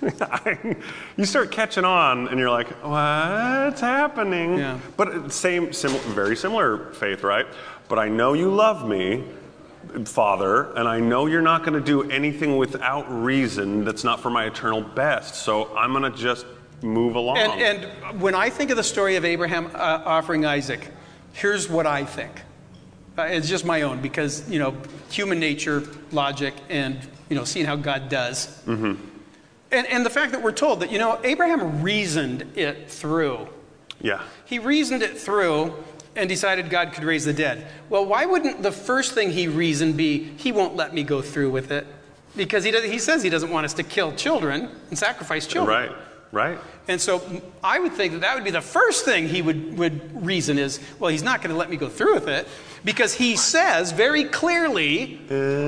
you 1.18 1.26
start 1.26 1.52
catching 1.52 1.86
on 1.86 2.28
and 2.28 2.40
you're 2.40 2.50
like, 2.50 2.70
what's 2.84 3.82
happening? 3.82 4.58
Yeah. 4.58 4.80
But 4.96 5.32
same, 5.32 5.74
sim- 5.74 5.98
very 6.14 6.36
similar 6.36 6.92
faith, 6.94 7.24
right? 7.24 7.48
But 7.88 8.00
I 8.00 8.08
know 8.10 8.34
you 8.34 8.50
love 8.54 8.88
me, 8.88 9.24
Father, 10.06 10.74
and 10.74 10.88
I 10.88 11.00
know 11.00 11.26
you're 11.26 11.42
not 11.42 11.64
going 11.64 11.74
to 11.74 11.82
do 11.82 12.10
anything 12.12 12.58
without 12.58 13.06
reason 13.10 13.86
that's 13.86 14.04
not 14.04 14.20
for 14.20 14.30
my 14.30 14.46
eternal 14.46 14.82
best. 14.82 15.36
So 15.36 15.76
I'm 15.76 15.94
going 15.94 16.10
to 16.12 16.18
just 16.18 16.46
move 16.82 17.16
along. 17.16 17.38
And, 17.38 17.84
and 17.84 18.22
when 18.22 18.36
I 18.36 18.50
think 18.50 18.70
of 18.70 18.78
the 18.78 18.84
story 18.84 19.16
of 19.16 19.26
Abraham 19.26 19.68
uh, 19.74 20.04
offering 20.06 20.46
Isaac, 20.46 20.92
here's 21.34 21.70
what 21.70 21.88
I 21.88 22.06
think. 22.06 22.32
Uh, 23.18 23.24
it's 23.24 23.50
just 23.50 23.66
my 23.66 23.82
own 23.82 24.00
because, 24.00 24.48
you 24.48 24.60
know, 24.60 24.76
human 25.10 25.40
nature, 25.40 25.84
logic, 26.12 26.54
and, 26.70 27.00
you 27.30 27.36
know, 27.36 27.44
seeing 27.46 27.66
how 27.66 27.76
God 27.76 28.10
does. 28.10 28.62
Mm-hmm. 28.66 29.17
And, 29.72 29.86
and 29.88 30.06
the 30.06 30.10
fact 30.10 30.32
that 30.32 30.42
we're 30.42 30.52
told 30.52 30.80
that, 30.80 30.92
you 30.92 31.00
know, 31.00 31.20
Abraham 31.24 31.82
reasoned 31.82 32.58
it 32.58 32.90
through. 32.90 33.48
yeah. 34.02 34.22
He 34.46 34.60
reasoned 34.60 35.04
it 35.04 35.18
through 35.18 35.74
and 36.16 36.30
decided 36.30 36.70
God 36.70 36.94
could 36.94 37.04
raise 37.04 37.26
the 37.26 37.34
dead. 37.34 37.68
Well, 37.90 38.06
why 38.06 38.26
wouldn't 38.26 38.64
the 38.64 38.72
first 38.72 39.14
thing 39.14 39.32
he 39.32 39.48
reasoned 39.48 39.98
be, 39.98 40.24
he 40.24 40.52
won't 40.52 40.76
let 40.76 40.94
me 40.94 41.04
go 41.04 41.22
through 41.22 41.52
with 41.52 41.72
it? 41.72 41.86
Because 42.36 42.64
he, 42.64 42.72
does, 42.72 42.84
he 42.84 42.98
says 42.98 43.24
he 43.24 43.30
doesn't 43.30 43.52
want 43.52 43.66
us 43.66 43.74
to 43.74 43.84
kill 43.84 44.14
children 44.14 44.70
and 44.90 44.98
sacrifice 44.98 45.46
children. 45.48 45.90
Right, 45.90 45.98
right. 46.32 46.60
And 46.88 47.02
so 47.02 47.22
I 47.64 47.80
would 47.80 47.94
think 47.94 48.14
that 48.14 48.22
that 48.22 48.36
would 48.36 48.44
be 48.46 48.52
the 48.52 48.62
first 48.62 49.06
thing 49.06 49.28
he 49.28 49.42
would, 49.42 49.78
would 49.78 50.26
reason 50.26 50.58
is, 50.58 50.80
well, 51.00 51.12
he's 51.12 51.24
not 51.24 51.42
going 51.42 51.52
to 51.52 51.58
let 51.58 51.70
me 51.70 51.78
go 51.78 51.90
through 51.90 52.14
with 52.14 52.28
it 52.28 52.48
because 52.86 53.14
he 53.14 53.36
says 53.36 53.92
very 53.92 54.24
clearly, 54.24 55.20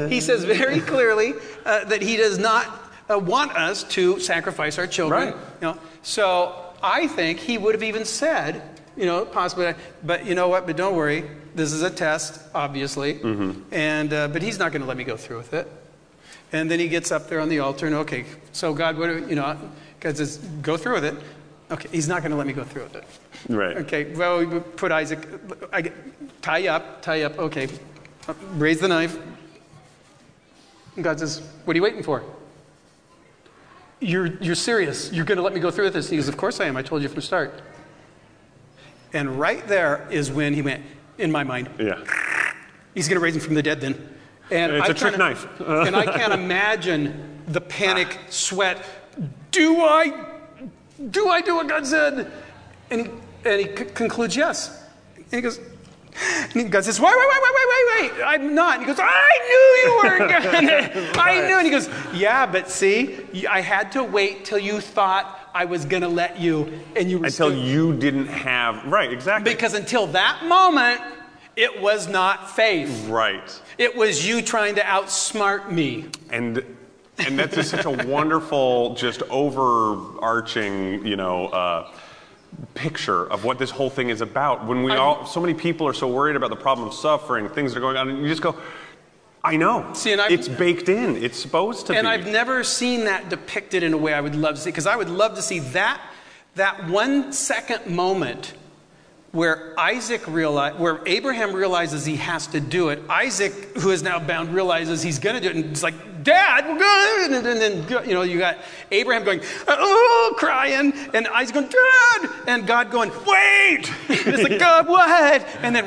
he 0.10 0.22
says 0.22 0.46
very 0.46 0.80
clearly 0.80 1.34
uh, 1.66 1.84
that 1.86 2.02
he 2.02 2.16
does 2.16 2.38
not 2.38 2.66
uh, 3.10 3.18
want 3.18 3.52
us 3.56 3.84
to 3.84 4.20
sacrifice 4.20 4.78
our 4.78 4.88
children. 4.88 5.34
Right. 5.34 5.36
You 5.62 5.68
know? 5.68 5.78
So 6.04 6.56
I 6.82 7.08
think 7.08 7.40
he 7.40 7.58
would 7.58 7.76
have 7.76 7.84
even 7.84 8.06
said, 8.06 8.62
you 8.96 9.06
know, 9.06 9.26
possibly, 9.26 9.74
but 10.04 10.26
you 10.26 10.36
know 10.36 10.48
what? 10.48 10.66
But 10.66 10.78
don't 10.78 10.96
worry, 10.96 11.30
this 11.56 11.72
is 11.72 11.82
a 11.82 11.90
test, 11.90 12.42
obviously, 12.54 13.16
mm-hmm. 13.16 13.74
and 13.74 14.14
uh, 14.14 14.28
but 14.28 14.42
he's 14.42 14.60
not 14.60 14.72
going 14.72 14.82
to 14.82 14.88
let 14.88 14.98
me 14.98 15.04
go 15.04 15.18
through 15.18 15.38
with 15.38 15.54
it. 15.54 15.68
And 16.52 16.70
then 16.70 16.80
he 16.80 16.88
gets 16.88 17.12
up 17.12 17.28
there 17.28 17.40
on 17.40 17.50
the 17.50 17.60
altar 17.60 17.86
and 17.86 17.96
okay, 17.96 18.26
so 18.52 18.74
God, 18.74 18.98
what 18.98 19.08
do 19.08 19.28
you 19.28 19.36
know? 19.36 19.58
God 20.00 20.18
says, 20.18 20.38
go 20.62 20.78
through 20.78 20.96
with 20.96 21.06
it. 21.06 21.16
Okay, 21.72 21.90
he's 21.92 22.08
not 22.08 22.22
going 22.22 22.32
to 22.32 22.38
let 22.38 22.48
me 22.48 22.54
go 22.54 22.64
through 22.64 22.84
with 22.84 22.96
it. 22.96 23.04
Right. 23.48 23.78
Okay, 23.78 24.14
well, 24.16 24.44
we 24.44 24.60
put 24.60 24.92
Isaac, 24.92 25.28
I 25.72 25.92
tie 26.42 26.58
you 26.60 26.72
up, 26.72 27.02
tie 27.02 27.18
you 27.18 27.26
up. 27.28 27.38
Okay, 27.38 27.68
raise 28.54 28.80
the 28.80 28.88
knife. 28.88 29.18
And 30.96 31.04
God 31.04 31.20
says, 31.20 31.42
what 31.66 31.76
are 31.76 31.78
you 31.78 31.84
waiting 31.84 32.04
for? 32.04 32.24
You're, 34.00 34.28
you're 34.38 34.56
serious. 34.56 35.12
You're 35.12 35.26
going 35.26 35.38
to 35.38 35.42
let 35.42 35.54
me 35.54 35.60
go 35.60 35.72
through 35.72 35.86
with 35.86 35.94
this? 35.94 36.10
He 36.10 36.16
goes, 36.16 36.28
of 36.28 36.38
course 36.38 36.60
I 36.60 36.66
am. 36.66 36.78
I 36.78 36.82
told 36.82 37.02
you 37.02 37.08
from 37.10 37.16
the 37.16 37.22
start. 37.22 37.62
And 39.14 39.40
right 39.40 39.68
there 39.68 40.08
is 40.10 40.32
when 40.32 40.54
he 40.54 40.62
went, 40.62 40.84
in 41.18 41.32
my 41.32 41.44
mind, 41.44 41.70
Yeah. 41.80 42.04
He's 42.96 43.08
going 43.08 43.16
to 43.18 43.24
raise 43.24 43.36
him 43.36 43.42
from 43.42 43.54
the 43.54 43.62
dead 43.64 43.82
then. 43.82 44.10
And 44.52 44.74
It's 44.74 44.88
I 44.88 44.92
a 44.92 44.94
trick 44.94 45.18
knife. 45.18 45.48
and 45.62 45.96
I 45.96 46.06
can't 46.06 46.34
imagine 46.34 47.42
the 47.48 47.62
panic, 47.62 48.18
sweat. 48.30 48.86
Do 49.52 49.82
I, 49.82 50.26
do 51.12 51.30
I 51.30 51.42
do 51.42 51.56
what 51.56 51.68
God 51.68 51.86
said? 51.86 52.32
And 52.90 53.08
he, 53.08 53.12
and 53.46 53.62
he 53.62 53.76
c- 53.76 53.86
concludes 53.94 54.36
yes. 54.36 54.84
And 55.16 55.26
he 55.32 55.42
goes, 55.42 55.60
and 56.56 56.72
God 56.72 56.84
says, 56.84 57.00
wait, 57.00 57.12
wait, 57.16 57.28
wait, 57.30 57.42
wait, 57.44 57.54
wait, 57.56 57.68
wait, 58.02 58.18
wait. 58.18 58.24
I'm 58.26 58.56
not. 58.56 58.78
And 58.80 58.84
he 58.84 58.88
goes, 58.88 59.00
I 59.02 59.40
knew 59.48 59.84
you 59.84 59.98
weren't 60.04 60.44
going 60.54 60.68
to. 60.68 61.20
I 61.22 61.48
knew. 61.48 61.56
And 61.58 61.66
he 61.66 61.72
goes, 61.72 61.90
yeah, 62.14 62.46
but 62.46 62.70
see, 62.70 63.20
I 63.48 63.62
had 63.62 63.92
to 63.94 64.04
wait 64.04 64.46
till 64.46 64.60
you 64.60 64.82
thought 64.82 65.50
I 65.54 65.66
was 65.66 65.86
going 65.86 66.02
to 66.04 66.10
let 66.10 66.40
you. 66.40 66.80
And 66.96 67.10
you 67.10 67.20
were 67.20 67.26
Until 67.28 67.50
still- 67.52 67.54
you 67.64 67.94
didn't 67.96 68.28
have, 68.28 68.86
right, 68.86 69.12
exactly. 69.12 69.54
Because 69.54 69.74
until 69.74 70.08
that 70.08 70.44
moment, 70.46 71.02
it 71.56 71.82
was 71.82 72.08
not 72.08 72.50
faith. 72.56 73.08
right. 73.08 73.62
It 73.78 73.96
was 73.96 74.28
you 74.28 74.42
trying 74.42 74.76
to 74.76 74.82
outsmart 74.82 75.72
me. 75.72 76.06
and 76.32 76.64
and 77.18 77.38
that's 77.38 77.54
just 77.56 77.72
such 77.72 77.84
a 77.86 77.90
wonderful, 78.08 78.94
just 78.96 79.24
overarching, 80.04 81.06
you 81.06 81.18
know, 81.18 81.48
uh, 81.48 81.92
picture 82.74 83.26
of 83.26 83.44
what 83.44 83.60
this 83.60 83.70
whole 83.72 83.90
thing 83.90 84.10
is 84.10 84.22
about. 84.22 84.66
When 84.66 84.84
we 84.84 84.92
I'm- 84.92 85.02
all, 85.02 85.26
so 85.26 85.40
many 85.40 85.54
people 85.54 85.88
are 85.88 85.94
so 85.94 86.08
worried 86.08 86.36
about 86.36 86.50
the 86.50 86.56
problem 86.56 86.88
of 86.88 86.94
suffering, 86.94 87.48
things 87.50 87.74
that 87.74 87.80
are 87.80 87.82
going 87.82 87.98
on, 87.98 88.10
and 88.10 88.22
you 88.22 88.28
just 88.28 88.42
go, 88.42 88.56
I 89.44 89.56
know. 89.56 89.90
See, 89.94 90.12
and 90.12 90.20
I've- 90.20 90.34
it's 90.34 90.48
baked 90.50 90.90
in. 90.90 91.16
It's 91.24 91.40
supposed 91.40 91.88
to 91.88 91.94
And 91.94 91.96
be. 91.96 92.00
And 92.00 92.08
I've 92.08 92.28
never 92.28 92.64
seen 92.64 93.06
that 93.06 93.30
depicted 93.30 93.84
in 93.84 93.94
a 93.94 93.98
way 93.98 94.14
I 94.14 94.22
would 94.22 94.36
love 94.36 94.56
to 94.56 94.62
see, 94.62 94.70
because 94.70 94.88
I 94.88 94.96
would 94.96 95.10
love 95.10 95.36
to 95.36 95.42
see 95.42 95.60
that, 95.60 96.02
that 96.56 96.88
one 96.88 97.32
second 97.32 97.88
moment 97.88 98.54
where 99.32 99.80
Isaac 99.80 100.28
realize, 100.28 100.80
where 100.80 101.02
Abraham 101.06 101.54
realizes 101.54 102.06
he 102.06 102.16
has 102.16 102.48
to 102.48 102.60
do 102.60 102.90
it. 102.90 103.02
Isaac, 103.10 103.54
who 103.78 103.92
is 103.92 104.02
now 104.02 104.20
bound, 104.20 104.54
realizes 104.54 105.02
he's 105.04 105.20
going 105.20 105.36
to 105.36 105.42
do 105.42 105.50
it, 105.50 105.56
and 105.56 105.66
it's 105.66 105.84
like, 105.84 106.24
Dad, 106.24 106.68
we're 106.68 106.80
going. 106.80 107.34
And 107.34 107.46
then, 107.46 107.60
then, 107.60 108.08
you 108.08 108.14
know, 108.14 108.24
you 108.24 108.40
got 108.40 108.58
Abraham 108.92 109.24
going, 109.24 109.42
oh, 109.68 110.34
crying, 110.38 110.94
and 111.14 111.28
Isaac 111.28 111.54
going, 111.54 111.70
Dad, 111.70 112.30
and 112.48 112.68
God 112.68 112.92
going, 112.92 113.10
wait. 113.26 113.90
And 114.10 114.10
it's 114.10 114.44
like, 114.44 114.60
God, 114.60 114.88
what? 114.88 115.48
And 115.62 115.76
then, 115.76 115.86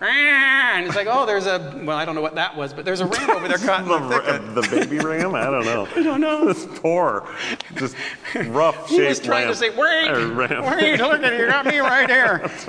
and 0.00 0.86
it's 0.86 0.94
like, 0.94 1.08
oh, 1.10 1.26
there's 1.26 1.46
a, 1.46 1.80
well, 1.84 1.96
I 1.96 2.04
don't 2.04 2.14
know 2.14 2.20
what 2.20 2.36
that 2.36 2.56
was, 2.56 2.72
but 2.72 2.84
there's 2.84 3.00
a 3.00 3.06
ram 3.06 3.30
over 3.30 3.48
there 3.48 3.58
caught 3.58 3.82
in 3.82 3.88
the, 3.88 3.98
the 4.54 4.60
the 4.60 4.68
baby 4.76 4.98
ram? 4.98 5.34
I 5.34 5.44
don't 5.44 5.64
know. 5.64 5.88
I 5.96 6.02
don't 6.02 6.20
know. 6.20 6.46
This 6.46 6.66
poor, 6.80 7.26
just 7.76 7.96
rough 8.46 8.88
He 8.88 8.96
shaped 8.98 9.08
was 9.08 9.20
trying 9.20 9.44
ram. 9.44 9.52
to 9.52 9.56
say, 9.58 9.70
wait, 9.70 10.08
Uh, 10.08 10.26
ram. 10.34 10.64
wait, 10.76 11.00
look 11.00 11.22
at 11.22 11.38
you, 11.38 11.46
got 11.46 11.66
me 11.66 11.78
right 11.80 12.08
here. 12.08 12.50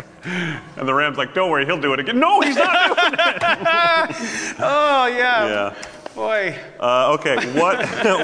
And 0.76 0.86
the 0.86 0.94
ram's 0.94 1.18
like, 1.18 1.34
don't 1.34 1.50
worry, 1.50 1.66
he'll 1.66 1.80
do 1.80 1.94
it 1.94 2.00
again. 2.02 2.20
No, 2.20 2.42
he's 2.42 2.58
not 2.58 2.88
doing 2.88 3.14
it. 3.14 4.56
Oh, 4.60 5.06
yeah. 5.08 5.48
Yeah. 5.48 5.76
Boy. 6.14 6.58
Uh, 6.78 7.14
okay, 7.18 7.38
what, 7.58 7.78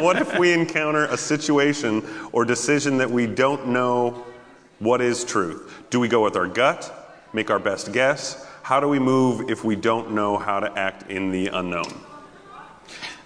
what 0.03 0.17
if 0.21 0.37
we 0.37 0.51
encounter 0.51 1.05
a 1.05 1.15
situation 1.17 2.03
or 2.33 2.43
decision 2.43 2.97
that 2.97 3.09
we 3.09 3.27
don't 3.27 3.67
know 3.69 4.25
what 4.79 4.99
is 4.99 5.23
truth? 5.23 5.73
Do 5.89 6.01
we 6.01 6.09
go 6.09 6.21
with 6.21 6.35
our 6.35 6.47
gut, 6.47 7.27
make 7.31 7.49
our 7.49 7.59
best 7.59 7.93
guess? 7.93 8.45
How 8.65 8.79
do 8.79 8.87
we 8.87 8.97
move 8.97 9.51
if 9.51 9.63
we 9.63 9.75
don't 9.75 10.13
know 10.13 10.39
how 10.39 10.59
to 10.59 10.75
act 10.75 11.11
in 11.11 11.29
the 11.29 11.49
unknown? 11.49 12.01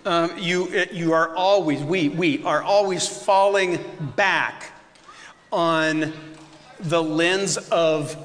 Um, 0.04 0.38
you, 0.38 0.68
you 0.92 1.14
are 1.14 1.34
always, 1.34 1.82
we, 1.82 2.10
we 2.10 2.44
are 2.44 2.62
always 2.62 3.08
falling 3.08 3.80
back 4.18 4.74
on 5.50 6.12
the 6.82 7.02
lens 7.02 7.56
of 7.56 8.18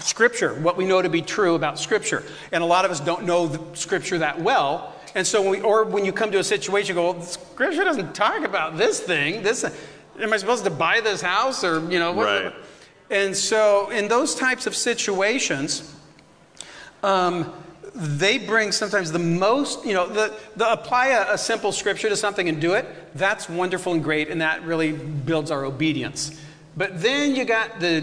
Scripture, 0.00 0.54
what 0.54 0.76
we 0.76 0.86
know 0.86 1.02
to 1.02 1.08
be 1.08 1.22
true 1.22 1.54
about 1.54 1.78
Scripture. 1.78 2.24
And 2.50 2.64
a 2.64 2.66
lot 2.66 2.84
of 2.84 2.90
us 2.90 2.98
don't 2.98 3.24
know 3.24 3.46
the 3.46 3.76
Scripture 3.76 4.18
that 4.18 4.40
well. 4.40 4.96
And 5.14 5.24
so, 5.24 5.40
when 5.40 5.50
we, 5.52 5.60
or 5.60 5.84
when 5.84 6.04
you 6.04 6.12
come 6.12 6.32
to 6.32 6.40
a 6.40 6.44
situation, 6.44 6.96
you 6.96 7.00
go, 7.00 7.12
well, 7.12 7.22
Scripture 7.22 7.84
doesn't 7.84 8.12
talk 8.12 8.42
about 8.42 8.76
this 8.76 8.98
thing. 8.98 9.44
This, 9.44 9.62
am 10.18 10.32
I 10.32 10.36
supposed 10.36 10.64
to 10.64 10.70
buy 10.70 11.00
this 11.00 11.20
house 11.22 11.62
or, 11.62 11.78
you 11.92 12.00
know, 12.00 12.12
what, 12.12 12.26
Right. 12.26 12.54
And 13.12 13.36
so, 13.36 13.90
in 13.90 14.08
those 14.08 14.34
types 14.34 14.66
of 14.66 14.74
situations, 14.74 15.91
um, 17.02 17.52
they 17.94 18.38
bring 18.38 18.72
sometimes 18.72 19.12
the 19.12 19.18
most, 19.18 19.84
you 19.84 19.92
know, 19.92 20.06
the, 20.06 20.34
the 20.56 20.70
apply 20.70 21.08
a, 21.08 21.34
a 21.34 21.38
simple 21.38 21.72
scripture 21.72 22.08
to 22.08 22.16
something 22.16 22.48
and 22.48 22.60
do 22.60 22.74
it. 22.74 22.86
That's 23.14 23.48
wonderful 23.48 23.92
and 23.92 24.02
great, 24.02 24.28
and 24.28 24.40
that 24.40 24.64
really 24.64 24.92
builds 24.92 25.50
our 25.50 25.64
obedience. 25.64 26.40
But 26.74 27.02
then 27.02 27.36
you 27.36 27.44
got 27.44 27.80
the 27.80 28.00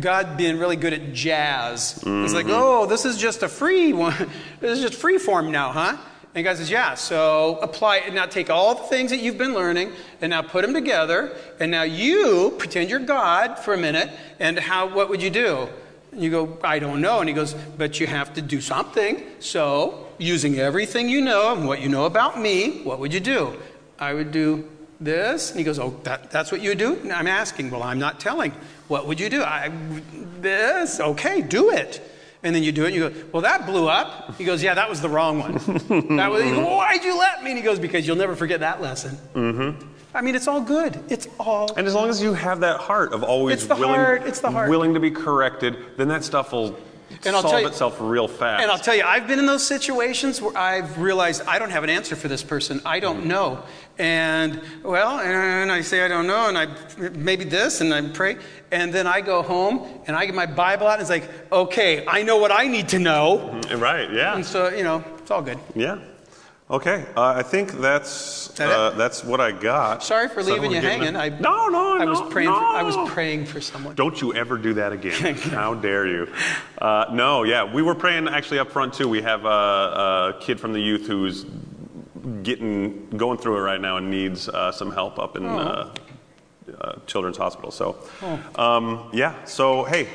God 0.00 0.36
being 0.36 0.58
really 0.58 0.74
good 0.74 0.92
at 0.92 1.12
jazz. 1.12 2.02
It's 2.24 2.34
like, 2.34 2.46
oh, 2.48 2.86
this 2.86 3.04
is 3.04 3.16
just 3.16 3.44
a 3.44 3.48
free 3.48 3.92
one. 3.92 4.14
This 4.60 4.78
is 4.78 4.84
just 4.84 5.00
free 5.00 5.18
form 5.18 5.52
now, 5.52 5.70
huh? 5.70 5.96
And 6.34 6.44
God 6.44 6.56
says, 6.56 6.68
yeah. 6.68 6.94
So 6.94 7.58
apply 7.62 7.98
it. 7.98 8.14
Now 8.14 8.26
take 8.26 8.50
all 8.50 8.74
the 8.74 8.82
things 8.84 9.10
that 9.12 9.18
you've 9.18 9.38
been 9.38 9.54
learning, 9.54 9.92
and 10.20 10.30
now 10.30 10.42
put 10.42 10.62
them 10.62 10.74
together. 10.74 11.36
And 11.60 11.70
now 11.70 11.84
you 11.84 12.56
pretend 12.58 12.90
you're 12.90 12.98
God 12.98 13.56
for 13.56 13.72
a 13.72 13.78
minute. 13.78 14.10
And 14.40 14.58
how? 14.58 14.92
What 14.92 15.08
would 15.10 15.22
you 15.22 15.30
do? 15.30 15.68
And 16.12 16.22
you 16.22 16.30
go, 16.30 16.58
I 16.62 16.78
don't 16.78 17.00
know. 17.00 17.20
And 17.20 17.28
he 17.28 17.34
goes, 17.34 17.54
but 17.76 18.00
you 18.00 18.06
have 18.06 18.34
to 18.34 18.42
do 18.42 18.60
something. 18.60 19.22
So, 19.40 20.06
using 20.18 20.58
everything 20.58 21.08
you 21.08 21.20
know 21.20 21.54
and 21.54 21.66
what 21.66 21.80
you 21.80 21.88
know 21.88 22.06
about 22.06 22.40
me, 22.40 22.82
what 22.82 22.98
would 22.98 23.12
you 23.12 23.20
do? 23.20 23.56
I 23.98 24.14
would 24.14 24.32
do 24.32 24.68
this. 25.00 25.50
And 25.50 25.58
he 25.58 25.64
goes, 25.64 25.78
oh, 25.78 25.98
that, 26.04 26.30
that's 26.30 26.50
what 26.50 26.60
you 26.60 26.74
do? 26.74 26.94
And 26.96 27.12
I'm 27.12 27.26
asking, 27.26 27.70
well, 27.70 27.82
I'm 27.82 27.98
not 27.98 28.20
telling. 28.20 28.52
What 28.88 29.06
would 29.06 29.20
you 29.20 29.28
do? 29.28 29.42
I, 29.42 29.70
this. 30.40 31.00
Okay, 31.00 31.42
do 31.42 31.70
it. 31.70 32.02
And 32.42 32.54
then 32.54 32.62
you 32.62 32.70
do 32.70 32.84
it, 32.84 32.88
and 32.88 32.94
you 32.94 33.08
go, 33.08 33.16
well, 33.32 33.42
that 33.42 33.66
blew 33.66 33.88
up. 33.88 34.36
He 34.36 34.44
goes, 34.44 34.62
yeah, 34.62 34.74
that 34.74 34.88
was 34.88 35.00
the 35.00 35.08
wrong 35.08 35.40
one. 35.40 35.54
that 36.16 36.30
was, 36.30 36.42
go, 36.42 36.76
why'd 36.76 37.02
you 37.02 37.18
let 37.18 37.42
me? 37.42 37.50
And 37.50 37.58
he 37.58 37.64
goes, 37.64 37.80
because 37.80 38.06
you'll 38.06 38.16
never 38.16 38.36
forget 38.36 38.60
that 38.60 38.80
lesson. 38.80 39.18
Mm-hmm. 39.34 39.88
I 40.14 40.22
mean, 40.22 40.34
it's 40.34 40.48
all 40.48 40.60
good. 40.60 40.98
It's 41.08 41.28
all 41.38 41.72
And 41.76 41.86
as 41.86 41.94
long 41.94 42.08
as 42.08 42.22
you 42.22 42.32
have 42.32 42.60
that 42.60 42.80
heart 42.80 43.12
of 43.12 43.22
always 43.22 43.56
It's 43.56 43.66
the 43.66 43.76
willing, 43.76 44.00
heart, 44.00 44.22
it's 44.26 44.40
the 44.40 44.50
heart. 44.50 44.70
willing 44.70 44.94
to 44.94 45.00
be 45.00 45.10
corrected, 45.10 45.76
then 45.96 46.08
that 46.08 46.24
stuff 46.24 46.52
will 46.52 46.78
And 47.24 47.36
I'll 47.36 47.42
solve 47.42 47.60
you- 47.60 47.66
itself 47.66 47.98
real 48.00 48.26
fast. 48.26 48.62
And 48.62 48.70
I'll 48.70 48.78
tell 48.78 48.94
you, 48.94 49.02
I've 49.04 49.26
been 49.26 49.38
in 49.38 49.46
those 49.46 49.66
situations 49.66 50.40
where 50.40 50.56
I've 50.56 50.98
realized 50.98 51.42
I 51.46 51.58
don't 51.58 51.70
have 51.70 51.84
an 51.84 51.90
answer 51.90 52.16
for 52.16 52.28
this 52.28 52.42
person. 52.42 52.80
I 52.86 53.00
don't 53.00 53.20
mm-hmm. 53.20 53.28
know. 53.28 53.62
And, 53.98 54.60
well, 54.82 55.18
and 55.18 55.72
I 55.72 55.80
say 55.80 56.04
I 56.04 56.08
don't 56.08 56.26
know, 56.26 56.48
and 56.48 56.56
I 56.56 56.68
maybe 57.14 57.44
this, 57.44 57.80
and 57.80 57.92
I 57.92 58.02
pray. 58.02 58.36
And 58.70 58.92
then 58.92 59.06
I 59.06 59.20
go 59.20 59.42
home 59.42 59.86
and 60.06 60.16
I 60.16 60.24
get 60.24 60.34
my 60.34 60.46
Bible 60.46 60.86
out, 60.86 60.94
and 60.94 61.00
it's 61.00 61.10
like, 61.10 61.28
okay, 61.50 62.06
I 62.06 62.22
know 62.22 62.36
what 62.36 62.52
I 62.52 62.66
need 62.66 62.88
to 62.90 62.98
know. 62.98 63.38
Mm-hmm. 63.38 63.80
right, 63.80 64.10
yeah. 64.12 64.36
And 64.36 64.44
so, 64.44 64.68
you 64.68 64.84
know, 64.84 65.04
it's 65.18 65.30
all 65.30 65.42
good. 65.42 65.58
Yeah. 65.74 65.98
Okay. 66.70 67.06
Uh, 67.16 67.22
I 67.36 67.42
think 67.42 67.72
that's 67.72 68.48
that 68.48 68.68
uh, 68.68 68.90
that's 68.90 69.24
what 69.24 69.40
I 69.40 69.52
got. 69.52 70.02
Sorry 70.04 70.28
for 70.28 70.42
So 70.42 70.52
leaving 70.52 70.70
you 70.70 70.80
hanging. 70.80 71.14
it- 71.14 71.16
I, 71.16 71.30
no, 71.30 71.68
no, 71.68 71.96
I 71.98 72.04
was 72.04 72.20
no, 72.20 72.28
praying. 72.28 72.50
For, 72.50 72.54
I 72.56 72.82
was 72.82 73.10
praying 73.10 73.46
for 73.46 73.60
someone. 73.60 73.94
Don't 73.94 74.20
you 74.20 74.34
ever 74.34 74.58
do 74.58 74.74
that 74.74 74.92
again. 74.92 75.34
How 75.36 75.72
dare 75.72 76.06
you? 76.06 76.30
Uh, 76.76 77.06
no, 77.10 77.44
yeah, 77.44 77.64
we 77.64 77.80
were 77.80 77.94
praying 77.94 78.28
actually 78.28 78.58
up 78.58 78.70
front 78.70 78.92
too. 78.92 79.08
We 79.08 79.22
have 79.22 79.46
a, 79.46 79.48
a 79.48 80.36
kid 80.40 80.60
from 80.60 80.74
the 80.74 80.80
youth 80.80 81.06
who's 81.06 81.46
getting 82.42 83.08
going 83.10 83.38
through 83.38 83.56
it 83.56 83.60
right 83.62 83.80
now 83.80 83.96
and 83.96 84.10
needs 84.10 84.48
uh, 84.50 84.70
some 84.70 84.92
help 84.92 85.18
up 85.18 85.36
in 85.36 85.46
uh, 85.46 85.94
uh, 86.78 86.92
Children's 87.06 87.38
Hospital. 87.38 87.70
So, 87.70 87.96
um, 88.56 89.08
yeah. 89.14 89.42
So 89.44 89.84
hey, 89.84 90.08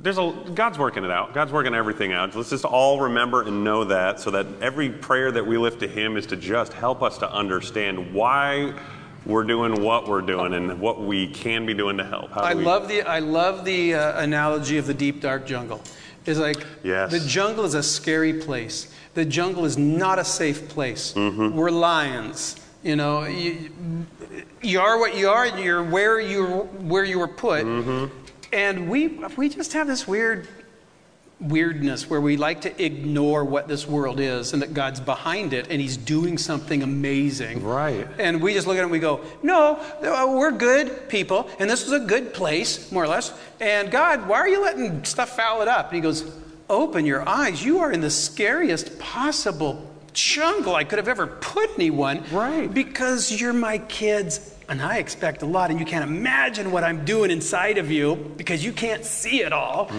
there's 0.00 0.18
a 0.18 0.32
God's 0.54 0.78
working 0.78 1.04
it 1.04 1.10
out. 1.10 1.34
God's 1.34 1.52
working 1.52 1.74
everything 1.74 2.12
out. 2.12 2.34
Let's 2.34 2.50
just 2.50 2.64
all 2.64 3.00
remember 3.00 3.42
and 3.42 3.62
know 3.64 3.84
that, 3.84 4.20
so 4.20 4.30
that 4.32 4.46
every 4.60 4.90
prayer 4.90 5.30
that 5.32 5.46
we 5.46 5.56
lift 5.56 5.80
to 5.80 5.88
Him 5.88 6.16
is 6.16 6.26
to 6.26 6.36
just 6.36 6.72
help 6.72 7.02
us 7.02 7.18
to 7.18 7.30
understand 7.32 8.12
why 8.12 8.74
we're 9.24 9.44
doing 9.44 9.82
what 9.82 10.06
we're 10.08 10.20
doing 10.20 10.52
and 10.52 10.80
what 10.80 11.00
we 11.00 11.28
can 11.28 11.64
be 11.64 11.72
doing 11.74 11.96
to 11.96 12.04
help. 12.04 12.34
Do 12.34 12.40
I 12.40 12.54
we- 12.54 12.64
love 12.64 12.88
the 12.88 13.02
I 13.02 13.20
love 13.20 13.64
the 13.64 13.94
uh, 13.94 14.20
analogy 14.20 14.78
of 14.78 14.86
the 14.86 14.94
deep 14.94 15.20
dark 15.20 15.46
jungle. 15.46 15.80
It's 16.26 16.38
like 16.38 16.64
Yes. 16.82 17.10
the 17.10 17.20
jungle 17.20 17.64
is 17.64 17.74
a 17.74 17.82
scary 17.82 18.32
place. 18.34 18.92
The 19.14 19.24
jungle 19.24 19.64
is 19.66 19.76
not 19.78 20.18
a 20.18 20.24
safe 20.24 20.68
place. 20.70 21.12
Mm-hmm. 21.12 21.54
We're 21.54 21.70
lions. 21.70 22.56
You 22.82 22.96
know, 22.96 23.24
you, 23.24 23.70
you 24.60 24.80
are 24.80 24.98
what 24.98 25.16
you 25.16 25.28
are. 25.28 25.46
You're 25.46 25.82
where 25.82 26.20
you 26.20 26.44
where 26.82 27.04
you 27.04 27.18
were 27.18 27.28
put, 27.28 27.64
Mm-hmm. 27.64 28.23
And 28.54 28.88
we 28.88 29.08
we 29.36 29.48
just 29.48 29.72
have 29.72 29.86
this 29.86 30.08
weird 30.08 30.48
weirdness 31.40 32.08
where 32.08 32.20
we 32.20 32.36
like 32.36 32.62
to 32.62 32.82
ignore 32.82 33.44
what 33.44 33.66
this 33.66 33.86
world 33.86 34.20
is 34.20 34.52
and 34.52 34.62
that 34.62 34.72
God's 34.72 35.00
behind 35.00 35.52
it 35.52 35.66
and 35.68 35.80
He's 35.80 35.96
doing 35.96 36.38
something 36.38 36.82
amazing. 36.82 37.62
Right. 37.62 38.06
And 38.18 38.40
we 38.40 38.54
just 38.54 38.66
look 38.66 38.76
at 38.76 38.80
it 38.80 38.82
and 38.84 38.92
we 38.92 39.00
go, 39.00 39.20
no, 39.42 39.76
uh, 39.76 40.32
we're 40.32 40.52
good 40.52 41.08
people, 41.08 41.50
and 41.58 41.68
this 41.68 41.84
is 41.84 41.92
a 41.92 41.98
good 41.98 42.32
place, 42.32 42.90
more 42.92 43.04
or 43.04 43.08
less. 43.08 43.36
And 43.60 43.90
God, 43.90 44.28
why 44.28 44.38
are 44.38 44.48
you 44.48 44.62
letting 44.62 45.04
stuff 45.04 45.36
foul 45.36 45.60
it 45.60 45.68
up? 45.68 45.88
And 45.88 45.96
He 45.96 46.00
goes, 46.00 46.24
open 46.70 47.04
your 47.04 47.28
eyes. 47.28 47.64
You 47.64 47.80
are 47.80 47.92
in 47.92 48.00
the 48.00 48.10
scariest 48.10 48.98
possible 48.98 49.90
jungle 50.12 50.76
I 50.76 50.84
could 50.84 50.98
have 50.98 51.08
ever 51.08 51.26
put 51.26 51.70
anyone. 51.74 52.22
Right. 52.30 52.72
Because 52.72 53.40
you're 53.40 53.52
my 53.52 53.78
kids. 53.78 54.53
And 54.68 54.80
I 54.80 54.96
expect 54.96 55.42
a 55.42 55.46
lot, 55.46 55.70
and 55.70 55.78
you 55.78 55.84
can't 55.84 56.04
imagine 56.04 56.70
what 56.70 56.84
I'm 56.84 57.04
doing 57.04 57.30
inside 57.30 57.76
of 57.76 57.90
you 57.90 58.16
because 58.36 58.64
you 58.64 58.72
can't 58.72 59.04
see 59.04 59.42
it 59.42 59.52
all. 59.52 59.90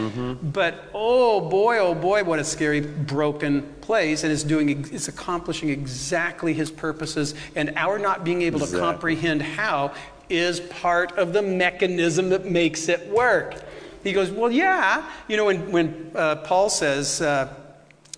But 0.42 0.86
oh 0.94 1.42
boy, 1.50 1.78
oh 1.78 1.94
boy, 1.94 2.24
what 2.24 2.40
a 2.40 2.44
scary, 2.44 2.82
broken 2.82 3.62
place, 3.82 4.24
and 4.24 4.34
it's 4.34 4.44
doing, 4.44 4.70
it's 4.92 5.08
accomplishing 5.08 5.70
exactly 5.70 6.54
His 6.54 6.72
purposes. 6.72 7.36
And 7.56 7.74
our 7.76 8.00
not 8.00 8.24
being 8.24 8.42
able 8.42 8.60
to 8.60 8.80
comprehend 8.80 9.42
how 9.42 9.94
is 10.30 10.60
part 10.60 11.12
of 11.18 11.34
the 11.34 11.42
mechanism 11.44 12.30
that 12.30 12.46
makes 12.46 12.90
it 12.90 13.08
work. 13.10 13.56
He 14.04 14.14
goes, 14.14 14.32
well, 14.32 14.52
yeah, 14.52 15.08
you 15.28 15.38
know, 15.38 15.46
when 15.46 15.72
when 15.72 16.12
uh, 16.16 16.38
Paul 16.38 16.70
says. 16.70 17.22
Uh, 17.22 17.54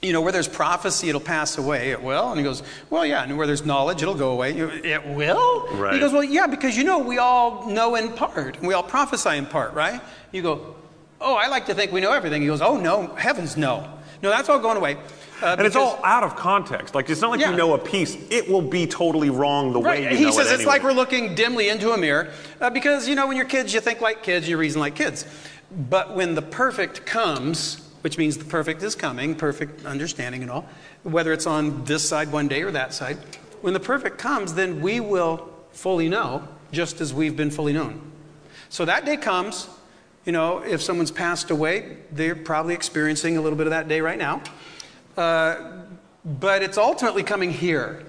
you 0.02 0.14
know, 0.14 0.22
where 0.22 0.32
there's 0.32 0.48
prophecy, 0.48 1.10
it'll 1.10 1.20
pass 1.22 1.58
away. 1.58 1.90
It 1.92 2.02
will. 2.04 2.30
And 2.30 2.38
he 2.38 2.44
goes, 2.44 2.62
well, 2.90 3.06
yeah. 3.06 3.24
And 3.24 3.38
where 3.38 3.48
there's 3.48 3.66
knowledge, 3.66 4.02
it'll 4.02 4.14
go 4.16 4.32
away. 4.32 4.52
It 4.58 5.06
will? 5.08 5.68
Right. 5.76 5.94
He 5.94 6.00
goes, 6.00 6.14
well, 6.14 6.24
yeah, 6.24 6.48
because 6.48 6.78
you 6.78 6.84
know, 6.84 7.00
we 7.00 7.18
all 7.18 7.68
know 7.68 7.96
in 7.96 8.12
part. 8.14 8.58
and 8.58 8.68
We 8.68 8.74
all 8.76 8.84
prophesy 8.84 9.38
in 9.38 9.46
part, 9.48 9.74
right? 9.74 10.00
You 10.32 10.42
go, 10.44 10.76
oh, 11.20 11.34
I 11.36 11.48
like 11.48 11.66
to 11.68 11.74
think 11.74 11.92
we 11.92 12.00
know 12.02 12.12
everything. 12.14 12.42
He 12.42 12.48
goes, 12.48 12.62
oh, 12.62 12.78
no, 12.78 13.08
heavens, 13.16 13.58
no. 13.58 13.92
No, 14.22 14.30
that's 14.30 14.50
all 14.50 14.60
going 14.60 14.78
away. 14.78 14.98
Uh, 15.42 15.56
And 15.58 15.68
it's 15.68 15.76
all 15.76 16.00
out 16.04 16.24
of 16.24 16.36
context. 16.36 16.96
Like 16.96 17.08
it's 17.12 17.22
not 17.22 17.30
like 17.30 17.40
Yeah. 17.40 17.52
you 17.52 17.56
know 17.58 17.76
a 17.76 17.78
piece; 17.78 18.18
it 18.32 18.50
will 18.50 18.64
be 18.64 18.88
totally 18.88 19.30
wrong 19.30 19.72
the 19.72 19.80
way 19.80 20.02
you. 20.02 20.08
Right. 20.08 20.18
He 20.18 20.26
know 20.26 20.32
says 20.32 20.50
it 20.52 20.56
it's 20.56 20.66
like 20.66 20.82
we're 20.82 20.92
looking 20.94 21.36
dimly 21.36 21.70
into 21.70 21.92
a 21.92 21.98
mirror 22.00 22.30
uh, 22.60 22.72
because, 22.72 23.08
you 23.08 23.14
know, 23.14 23.28
when 23.28 23.38
you're 23.38 23.46
kids, 23.46 23.72
you 23.76 23.80
think 23.80 24.02
like 24.02 24.24
kids, 24.24 24.50
you 24.50 24.58
reason 24.58 24.82
like 24.82 24.96
kids. 24.96 25.28
But 25.70 26.16
when 26.16 26.34
the 26.34 26.42
perfect 26.42 27.06
comes, 27.06 27.87
which 28.08 28.18
means 28.18 28.38
the 28.38 28.46
perfect 28.46 28.82
is 28.84 28.96
coming, 28.96 29.36
perfect 29.36 29.86
understanding 29.86 30.42
and 30.42 30.50
all, 30.50 30.66
whether 31.04 31.34
it's 31.34 31.46
on 31.46 31.84
this 31.84 32.08
side 32.08 32.32
one 32.32 32.48
day 32.48 32.64
or 32.64 32.72
that 32.72 32.94
side, 32.94 33.18
when 33.60 33.74
the 33.74 33.82
perfect 33.82 34.18
comes, 34.18 34.54
then 34.54 34.80
we 34.80 35.02
will 35.02 35.50
fully 35.74 36.08
know 36.08 36.48
just 36.72 37.02
as 37.02 37.14
we've 37.14 37.36
been 37.36 37.52
fully 37.52 37.74
known. 37.74 38.00
So 38.70 38.86
that 38.86 39.04
day 39.04 39.18
comes, 39.18 39.68
you 40.24 40.32
know, 40.32 40.60
if 40.60 40.82
someone's 40.82 41.12
passed 41.12 41.52
away, 41.52 41.98
they're 42.10 42.34
probably 42.34 42.76
experiencing 42.76 43.36
a 43.36 43.42
little 43.42 43.58
bit 43.58 43.68
of 43.68 43.72
that 43.72 43.90
day 43.90 44.00
right 44.00 44.18
now. 44.18 44.42
Uh, 45.18 45.82
but 46.24 46.64
it's 46.64 46.78
ultimately 46.78 47.24
coming 47.24 47.52
here. 47.52 48.06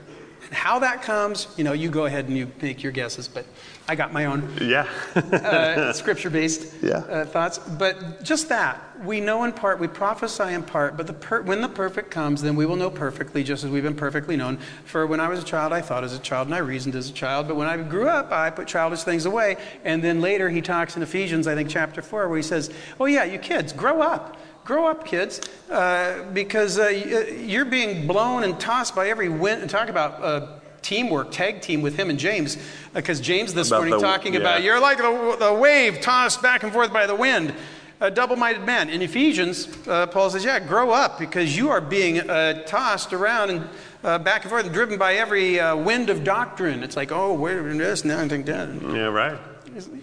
How 0.50 0.78
that 0.78 1.02
comes, 1.02 1.46
you 1.56 1.64
know, 1.64 1.72
you 1.72 1.90
go 1.90 2.06
ahead 2.06 2.26
and 2.26 2.36
you 2.36 2.50
make 2.62 2.82
your 2.82 2.92
guesses, 2.92 3.28
but 3.28 3.44
I 3.86 3.94
got 3.94 4.12
my 4.12 4.26
own 4.26 4.50
yeah. 4.60 4.86
uh, 5.14 5.92
scripture 5.92 6.30
based 6.30 6.74
Yeah. 6.82 6.98
uh, 6.98 7.24
thoughts. 7.26 7.58
But 7.58 8.22
just 8.22 8.48
that, 8.48 8.82
we 9.04 9.20
know 9.20 9.44
in 9.44 9.52
part, 9.52 9.78
we 9.78 9.88
prophesy 9.88 10.54
in 10.54 10.62
part, 10.62 10.96
but 10.96 11.06
the 11.06 11.12
per- 11.12 11.42
when 11.42 11.60
the 11.60 11.68
perfect 11.68 12.10
comes, 12.10 12.42
then 12.42 12.56
we 12.56 12.66
will 12.66 12.76
know 12.76 12.90
perfectly, 12.90 13.44
just 13.44 13.64
as 13.64 13.70
we've 13.70 13.82
been 13.82 13.94
perfectly 13.94 14.36
known. 14.36 14.58
For 14.84 15.06
when 15.06 15.20
I 15.20 15.28
was 15.28 15.40
a 15.40 15.44
child, 15.44 15.72
I 15.72 15.80
thought 15.80 16.04
as 16.04 16.14
a 16.14 16.18
child 16.18 16.48
and 16.48 16.54
I 16.54 16.58
reasoned 16.58 16.94
as 16.96 17.10
a 17.10 17.12
child, 17.12 17.46
but 17.48 17.56
when 17.56 17.68
I 17.68 17.76
grew 17.76 18.08
up, 18.08 18.32
I 18.32 18.50
put 18.50 18.66
childish 18.68 19.02
things 19.02 19.26
away. 19.26 19.56
And 19.84 20.02
then 20.02 20.20
later 20.20 20.48
he 20.48 20.60
talks 20.62 20.96
in 20.96 21.02
Ephesians, 21.02 21.46
I 21.46 21.54
think 21.54 21.68
chapter 21.68 22.02
4, 22.02 22.28
where 22.28 22.36
he 22.36 22.42
says, 22.42 22.70
Oh, 22.98 23.04
yeah, 23.06 23.24
you 23.24 23.38
kids, 23.38 23.72
grow 23.72 24.00
up. 24.02 24.36
Grow 24.68 24.86
up, 24.86 25.06
kids, 25.06 25.40
uh, 25.70 26.24
because 26.34 26.78
uh, 26.78 26.88
you're 26.88 27.64
being 27.64 28.06
blown 28.06 28.42
and 28.44 28.60
tossed 28.60 28.94
by 28.94 29.08
every 29.08 29.30
wind. 29.30 29.62
And 29.62 29.70
talk 29.70 29.88
about 29.88 30.22
uh, 30.22 30.46
teamwork, 30.82 31.30
tag 31.30 31.62
team 31.62 31.80
with 31.80 31.96
him 31.96 32.10
and 32.10 32.18
James, 32.18 32.58
because 32.92 33.18
James 33.18 33.54
this 33.54 33.68
About 33.68 33.78
morning 33.78 33.94
the- 33.94 34.06
talking 34.06 34.34
yeah. 34.34 34.40
about 34.40 34.62
you're 34.62 34.78
like 34.78 34.98
the, 34.98 35.36
the 35.38 35.54
wave 35.54 36.02
tossed 36.02 36.42
back 36.42 36.64
and 36.64 36.70
forth 36.70 36.92
by 36.92 37.06
the 37.06 37.14
wind. 37.14 37.54
a 38.02 38.10
double 38.10 38.36
minded 38.36 38.66
man. 38.66 38.90
In 38.90 39.00
Ephesians, 39.00 39.74
uh, 39.88 40.06
Paul 40.06 40.28
says, 40.28 40.44
Yeah, 40.44 40.60
grow 40.60 40.90
up 40.90 41.18
because 41.18 41.56
you 41.56 41.70
are 41.70 41.80
being 41.80 42.28
uh, 42.28 42.62
tossed 42.64 43.14
around 43.14 43.48
and 43.48 43.68
uh, 44.04 44.18
back 44.18 44.42
and 44.42 44.50
forth 44.50 44.66
and 44.66 44.74
driven 44.74 44.98
by 44.98 45.14
every 45.14 45.58
uh, 45.58 45.76
wind 45.76 46.10
of 46.10 46.24
doctrine. 46.24 46.82
It's 46.82 46.94
like, 46.94 47.10
oh, 47.10 47.32
wait 47.32 47.56
a 47.56 47.62
this, 47.62 48.04
now 48.04 48.20
I 48.20 48.28
think 48.28 48.44
that. 48.44 48.68
Yeah, 48.82 49.06
right. 49.06 49.38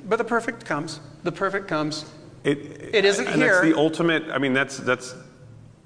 But 0.09 0.15
the 0.15 0.23
perfect 0.23 0.65
comes. 0.65 1.01
The 1.21 1.31
perfect 1.31 1.67
comes. 1.67 2.05
It, 2.45 2.93
It 2.93 3.05
isn't 3.05 3.27
and 3.27 3.41
here. 3.41 3.61
That's 3.61 3.73
the 3.73 3.77
ultimate. 3.77 4.29
I 4.29 4.37
mean, 4.37 4.53
that's 4.53 4.77
that's 4.77 5.15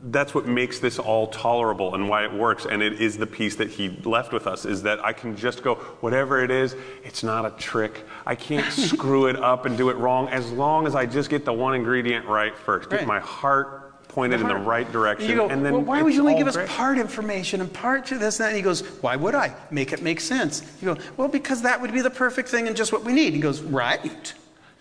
that's 0.03 0.33
what 0.33 0.45
makes 0.45 0.79
this 0.79 0.99
all 0.99 1.27
tolerable 1.27 1.95
and 1.95 2.07
why 2.07 2.23
it 2.23 2.33
works. 2.33 2.65
And 2.65 2.81
it 2.81 3.01
is 3.01 3.17
the 3.17 3.27
piece 3.27 3.55
that 3.55 3.69
he 3.69 3.89
left 4.03 4.31
with 4.31 4.47
us 4.47 4.65
is 4.65 4.83
that 4.83 5.03
I 5.03 5.13
can 5.13 5.35
just 5.35 5.63
go 5.63 5.75
whatever 6.01 6.43
it 6.43 6.51
is. 6.51 6.75
It's 7.03 7.23
not 7.23 7.45
a 7.45 7.51
trick. 7.51 8.05
I 8.25 8.35
can't 8.35 8.71
screw 8.89 9.27
it 9.27 9.37
up 9.37 9.65
and 9.65 9.77
do 9.77 9.89
it 9.89 9.97
wrong 9.97 10.29
as 10.29 10.51
long 10.51 10.85
as 10.85 10.95
I 10.95 11.05
just 11.05 11.29
get 11.29 11.45
the 11.45 11.53
one 11.53 11.75
ingredient 11.75 12.25
right 12.25 12.57
first. 12.57 12.89
Get 12.89 13.07
my 13.07 13.19
heart 13.19 14.07
pointed 14.09 14.41
in 14.41 14.47
the 14.47 14.55
right 14.55 14.91
direction, 14.91 15.37
go, 15.37 15.47
and 15.47 15.63
then 15.63 15.71
well, 15.71 15.81
why 15.83 16.01
would 16.01 16.13
you 16.13 16.21
only 16.21 16.35
give 16.35 16.47
us 16.47 16.57
part 16.67 16.97
information 16.97 17.61
and 17.61 17.71
part 17.71 18.07
to 18.07 18.17
this 18.17 18.39
and 18.39 18.45
that? 18.45 18.49
And 18.49 18.57
he 18.57 18.63
goes, 18.63 18.81
why 19.01 19.15
would 19.15 19.35
I? 19.35 19.55
Make 19.69 19.93
it 19.93 20.01
make 20.01 20.19
sense. 20.19 20.63
You 20.81 20.95
go, 20.95 21.01
well, 21.15 21.27
because 21.27 21.61
that 21.61 21.79
would 21.79 21.93
be 21.93 22.01
the 22.01 22.09
perfect 22.09 22.49
thing 22.49 22.67
and 22.67 22.75
just 22.75 22.91
what 22.91 23.03
we 23.03 23.13
need. 23.13 23.33
He 23.33 23.39
goes, 23.39 23.61
right. 23.61 24.33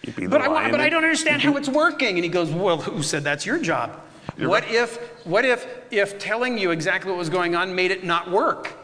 You'd 0.02 0.16
be 0.16 0.26
the 0.26 0.30
But 0.30 0.42
I, 0.42 0.70
but 0.70 0.80
I 0.80 0.88
don't 0.88 1.04
understand 1.04 1.42
how 1.42 1.56
it's 1.56 1.68
working. 1.68 2.16
And 2.16 2.24
he 2.24 2.30
goes, 2.30 2.50
well, 2.50 2.78
who 2.78 3.02
said 3.02 3.24
that's 3.24 3.44
your 3.44 3.58
job? 3.58 4.00
You're 4.36 4.48
what 4.48 4.64
right. 4.64 4.74
if, 4.74 5.26
what 5.26 5.44
if, 5.44 5.66
if 5.90 6.18
telling 6.18 6.58
you 6.58 6.70
exactly 6.70 7.10
what 7.10 7.18
was 7.18 7.28
going 7.28 7.56
on 7.56 7.74
made 7.74 7.90
it 7.90 8.04
not 8.04 8.30
work? 8.30 8.74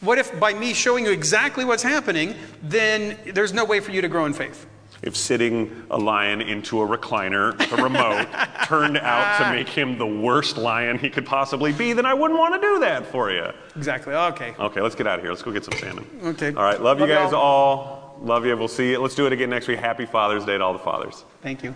What 0.00 0.18
if 0.18 0.38
by 0.38 0.54
me 0.54 0.74
showing 0.74 1.04
you 1.04 1.10
exactly 1.10 1.64
what's 1.64 1.82
happening, 1.82 2.34
then 2.62 3.18
there's 3.34 3.52
no 3.52 3.64
way 3.64 3.80
for 3.80 3.90
you 3.90 4.00
to 4.00 4.08
grow 4.08 4.26
in 4.26 4.32
faith? 4.32 4.66
If 5.00 5.16
sitting 5.16 5.84
a 5.90 5.96
lion 5.96 6.40
into 6.40 6.82
a 6.82 6.86
recliner 6.86 7.56
with 7.56 7.72
a 7.72 7.82
remote 7.82 8.26
turned 8.64 8.98
out 8.98 9.38
to 9.38 9.50
make 9.52 9.68
him 9.68 9.96
the 9.96 10.06
worst 10.06 10.56
lion 10.56 10.98
he 10.98 11.08
could 11.08 11.24
possibly 11.24 11.72
be, 11.72 11.92
then 11.92 12.04
I 12.04 12.14
wouldn't 12.14 12.38
want 12.38 12.54
to 12.54 12.60
do 12.60 12.80
that 12.80 13.06
for 13.06 13.30
you. 13.30 13.46
Exactly. 13.76 14.14
Okay. 14.14 14.54
Okay, 14.58 14.80
let's 14.80 14.96
get 14.96 15.06
out 15.06 15.18
of 15.18 15.24
here. 15.24 15.30
Let's 15.30 15.42
go 15.42 15.52
get 15.52 15.64
some 15.64 15.78
salmon. 15.78 16.04
Okay. 16.24 16.48
All 16.48 16.64
right. 16.64 16.80
Love 16.80 16.98
you 16.98 17.06
guys 17.06 17.30
y'all. 17.30 17.40
all. 17.40 17.97
Love 18.22 18.46
you. 18.46 18.56
We'll 18.56 18.68
see 18.68 18.90
you. 18.90 19.00
Let's 19.00 19.14
do 19.14 19.26
it 19.26 19.32
again 19.32 19.50
next 19.50 19.68
week. 19.68 19.78
Happy 19.78 20.06
Father's 20.06 20.44
Day 20.44 20.58
to 20.58 20.64
all 20.64 20.72
the 20.72 20.78
fathers. 20.78 21.24
Thank 21.42 21.62
you. 21.62 21.74